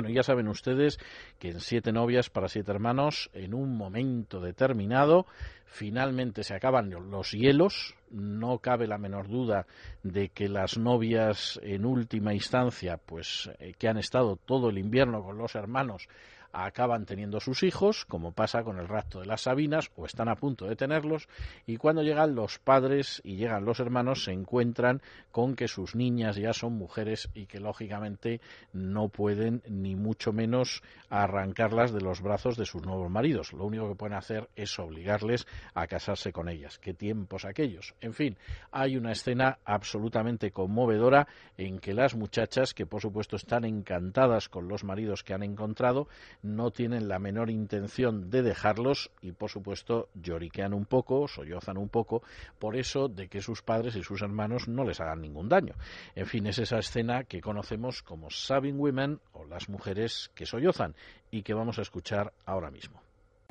[0.00, 0.98] Bueno, ya saben ustedes
[1.38, 5.26] que en Siete novias para siete hermanos, en un momento determinado,
[5.66, 7.94] finalmente se acaban los hielos.
[8.08, 9.66] No cabe la menor duda
[10.02, 15.22] de que las novias, en última instancia, pues eh, que han estado todo el invierno
[15.22, 16.08] con los hermanos,
[16.52, 20.36] acaban teniendo sus hijos, como pasa con el rapto de las Sabinas, o están a
[20.36, 21.28] punto de tenerlos,
[21.66, 26.36] y cuando llegan los padres y llegan los hermanos se encuentran con que sus niñas
[26.36, 28.40] ya son mujeres y que lógicamente
[28.72, 33.52] no pueden ni mucho menos arrancarlas de los brazos de sus nuevos maridos.
[33.52, 36.78] Lo único que pueden hacer es obligarles a casarse con ellas.
[36.78, 37.94] ¿Qué tiempos aquellos?
[38.00, 38.36] En fin,
[38.70, 44.68] hay una escena absolutamente conmovedora en que las muchachas, que por supuesto están encantadas con
[44.68, 46.08] los maridos que han encontrado,
[46.42, 51.88] no tienen la menor intención de dejarlos y por supuesto lloriquean un poco, sollozan un
[51.88, 52.22] poco,
[52.58, 55.74] por eso de que sus padres y sus hermanos no les hagan ningún daño.
[56.14, 60.94] En fin, es esa escena que conocemos como Sobbing Women o las mujeres que sollozan
[61.30, 63.00] y que vamos a escuchar ahora mismo.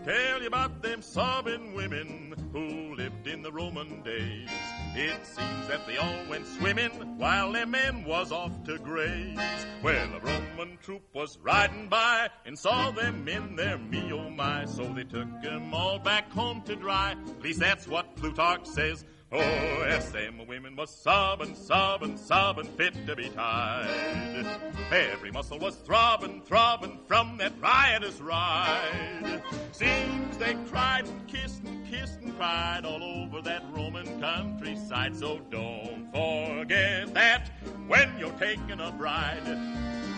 [0.06, 4.50] Tell you about them sobbing women who lived in the Roman days.
[4.96, 9.38] It seems that they all went swimming while their men was off to graze.
[9.84, 14.66] Well, a Roman troop was riding by and saw them in their me oh my,
[14.66, 17.12] so they took 'em all back home to dry.
[17.12, 19.04] At least that's what Plutarch says.
[19.32, 24.46] Oh, yes, them women was sobbing, sobbing, sobbing, fit to be tied.
[24.92, 29.44] Every muscle was throbbing, throbbing from that riotous ride.
[29.72, 35.16] Seems they cried and kissed and kissed and cried all over that Roman countryside.
[35.16, 37.52] So don't forget that
[37.86, 39.46] when you're taking a bride,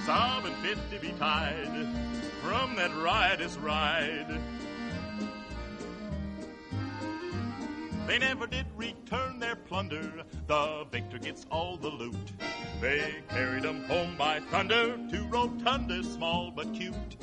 [0.05, 1.67] sobbing fit to be tied
[2.41, 4.39] from that riotous ride.
[8.11, 10.25] They never did return their plunder.
[10.45, 12.33] The victor gets all the loot.
[12.81, 17.15] They carried 'em home by thunder to rotundas small but cute.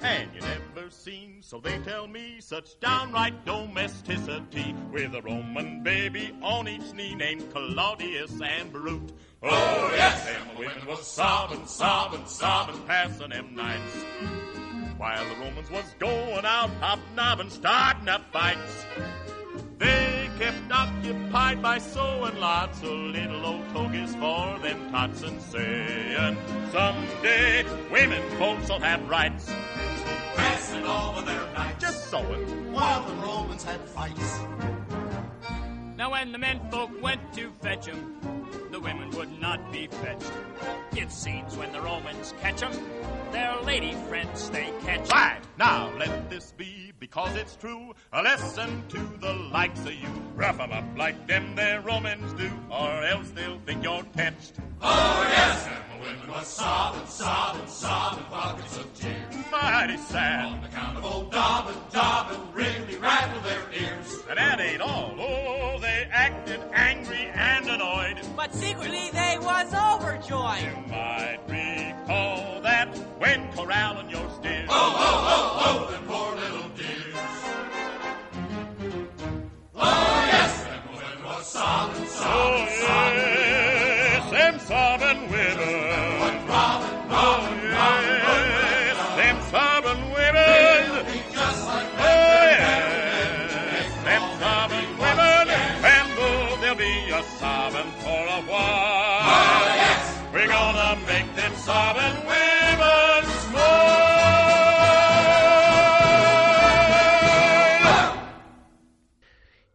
[0.00, 6.36] And you never seen, so they tell me, such downright domesticity with a Roman baby
[6.42, 9.12] on each knee named Claudius and Brute.
[9.44, 14.04] Oh, yes, them women was sobbing, sobbing, sobbing, passing them nights.
[14.96, 18.86] While the Romans was going out hobnobbing, starting up fights.
[19.82, 26.36] They kept occupied by sewing lots of little old togies for them tots and saying,
[26.70, 29.50] someday women folks will have rights.
[30.36, 32.72] Passing over their nights Just sewing.
[32.72, 34.40] while the Romans had fights.
[35.96, 38.00] Now when the men folk went to fetch 'em,
[38.70, 40.32] the women would not be fetched.
[40.96, 42.72] It seems when the Romans catch 'em,
[43.32, 45.10] their lady friends they catch.
[45.10, 50.08] Right, now let this be, because it's true, a lesson to the likes of you.
[50.36, 54.54] Rough 'em up like them there Romans do, or else they'll think you're touched.
[54.80, 59.34] Oh, yes, and the women was sobbing, sobbing, sobbing pockets of tears.
[59.50, 60.44] Mighty sad.
[60.44, 64.22] On account of old Dobbin, Dobbin really rattled their ears.
[64.28, 65.16] And that ain't all.
[65.18, 68.20] Oh, they acted angry and annoyed.
[68.36, 70.62] But secretly they was overjoyed.
[70.62, 74.68] You might recall that when corralling your steers.
[74.70, 76.91] Oh, oh, oh, oh, them poor little dears.
[81.62, 83.18] Women was sobbing, Oh, sobbing.
[83.18, 85.58] yes, them sobbing women.
[87.10, 87.40] Oh,
[87.72, 90.84] yes, them sobbing women.
[91.98, 92.16] Oh,
[92.58, 95.44] yes, them sobbing women.
[95.94, 102.31] And though there'll be a sobbing for a while, we're gonna make them sobbing women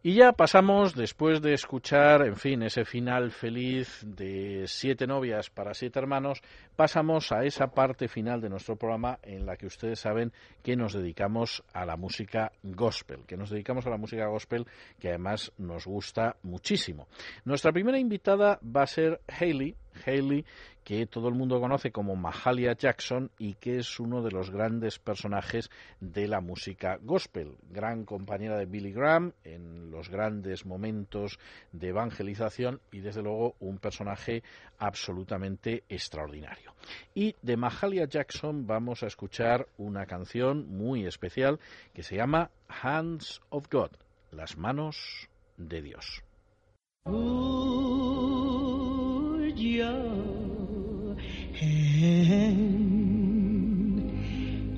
[0.00, 5.74] Y ya pasamos, después de escuchar, en fin, ese final feliz de siete novias para
[5.74, 6.40] siete hermanos,
[6.76, 10.92] pasamos a esa parte final de nuestro programa en la que ustedes saben que nos
[10.92, 14.66] dedicamos a la música gospel, que nos dedicamos a la música gospel
[15.00, 17.08] que además nos gusta muchísimo.
[17.44, 19.74] Nuestra primera invitada va a ser Hayley,
[20.06, 20.44] Hayley,
[20.88, 24.98] que todo el mundo conoce como Mahalia Jackson y que es uno de los grandes
[24.98, 25.68] personajes
[26.00, 31.38] de la música gospel, gran compañera de Billy Graham en los grandes momentos
[31.72, 34.42] de evangelización y desde luego un personaje
[34.78, 36.72] absolutamente extraordinario.
[37.14, 41.60] Y de Mahalia Jackson vamos a escuchar una canción muy especial
[41.92, 43.90] que se llama Hands of God,
[44.30, 45.28] las manos
[45.58, 46.22] de Dios.
[51.98, 53.18] Hand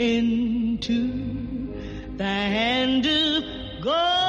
[0.00, 1.00] into
[2.16, 3.44] the hand of
[3.82, 4.19] God.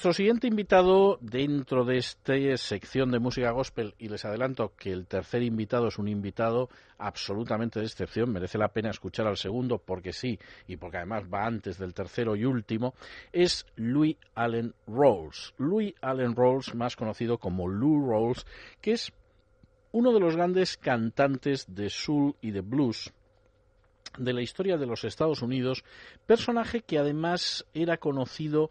[0.00, 5.06] Nuestro siguiente invitado dentro de esta sección de música gospel, y les adelanto que el
[5.06, 10.14] tercer invitado es un invitado absolutamente de excepción, merece la pena escuchar al segundo porque
[10.14, 12.94] sí, y porque además va antes del tercero y último,
[13.30, 15.52] es Louis Allen Rawls.
[15.58, 18.46] Louis Allen Rawls, más conocido como Lou Rawls,
[18.80, 19.12] que es
[19.92, 23.12] uno de los grandes cantantes de soul y de blues
[24.18, 25.84] de la historia de los Estados Unidos,
[26.26, 28.70] personaje que además era conocido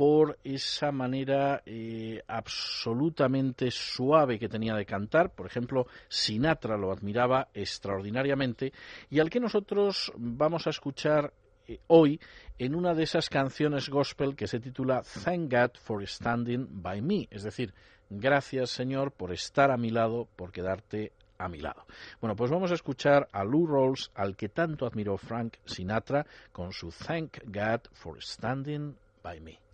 [0.00, 5.34] por esa manera eh, absolutamente suave que tenía de cantar.
[5.34, 8.72] Por ejemplo, Sinatra lo admiraba extraordinariamente
[9.10, 11.34] y al que nosotros vamos a escuchar
[11.68, 12.18] eh, hoy
[12.56, 17.28] en una de esas canciones gospel que se titula Thank God for Standing by Me,
[17.30, 17.74] es decir,
[18.08, 21.84] gracias Señor por estar a mi lado, por quedarte a mi lado.
[22.22, 26.72] Bueno, pues vamos a escuchar a Lou Rawls, al que tanto admiró Frank Sinatra, con
[26.72, 29.69] su Thank God for Standing by Me.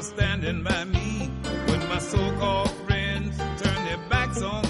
[0.00, 1.30] For standing by me
[1.66, 3.36] when my so-called friends.
[3.60, 4.69] Turn their backs on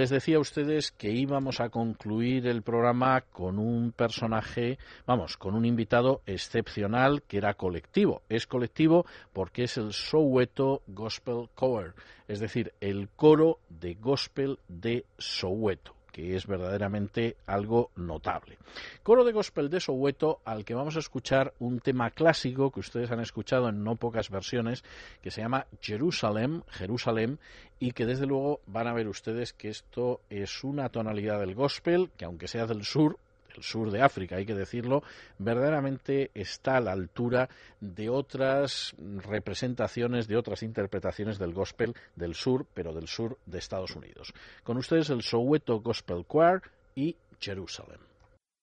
[0.00, 5.54] les decía a ustedes que íbamos a concluir el programa con un personaje, vamos, con
[5.54, 8.22] un invitado excepcional que era colectivo.
[8.30, 9.04] Es colectivo
[9.34, 11.92] porque es el Soweto Gospel Choir,
[12.28, 18.58] es decir, el coro de gospel de Soweto que es verdaderamente algo notable.
[19.02, 23.10] Coro de gospel de Soweto al que vamos a escuchar un tema clásico que ustedes
[23.10, 24.84] han escuchado en no pocas versiones
[25.22, 27.38] que se llama Jerusalem, Jerusalem
[27.78, 32.10] y que desde luego van a ver ustedes que esto es una tonalidad del gospel
[32.16, 33.18] que aunque sea del sur
[33.56, 35.02] el sur de África, hay que decirlo,
[35.38, 37.48] verdaderamente está a la altura
[37.80, 43.96] de otras representaciones, de otras interpretaciones del gospel del sur, pero del sur de Estados
[43.96, 44.32] Unidos.
[44.62, 46.62] Con ustedes el Soweto Gospel Choir
[46.94, 48.00] y Jerusalem.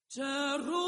[0.09, 0.87] Jerusalem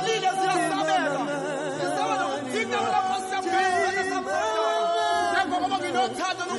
[5.93, 6.50] not tired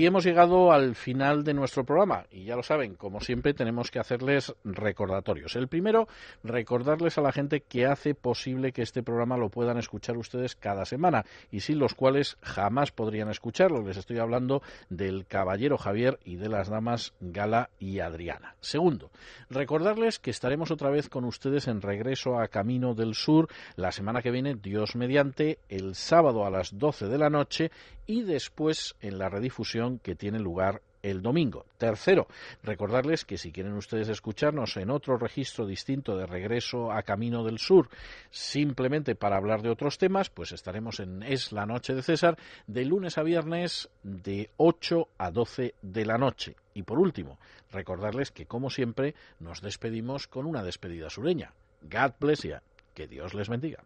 [0.00, 2.19] Y hemos llegado al final de nuestro programa
[2.50, 5.54] ya lo saben, como siempre tenemos que hacerles recordatorios.
[5.54, 6.08] El primero,
[6.42, 10.84] recordarles a la gente que hace posible que este programa lo puedan escuchar ustedes cada
[10.84, 13.86] semana y sin los cuales jamás podrían escucharlo.
[13.86, 18.56] Les estoy hablando del caballero Javier y de las damas Gala y Adriana.
[18.58, 19.12] Segundo,
[19.48, 23.46] recordarles que estaremos otra vez con ustedes en regreso a Camino del Sur
[23.76, 27.70] la semana que viene, Dios mediante, el sábado a las 12 de la noche
[28.08, 31.66] y después en la redifusión que tiene lugar el domingo.
[31.78, 32.26] Tercero,
[32.62, 37.58] recordarles que si quieren ustedes escucharnos en otro registro distinto de regreso a Camino del
[37.58, 37.88] Sur,
[38.30, 42.84] simplemente para hablar de otros temas, pues estaremos en Es la Noche de César de
[42.84, 46.56] lunes a viernes de 8 a 12 de la noche.
[46.74, 47.38] Y por último,
[47.72, 51.52] recordarles que como siempre nos despedimos con una despedida sureña.
[51.82, 52.56] God bless you.
[52.94, 53.82] Que Dios les bendiga.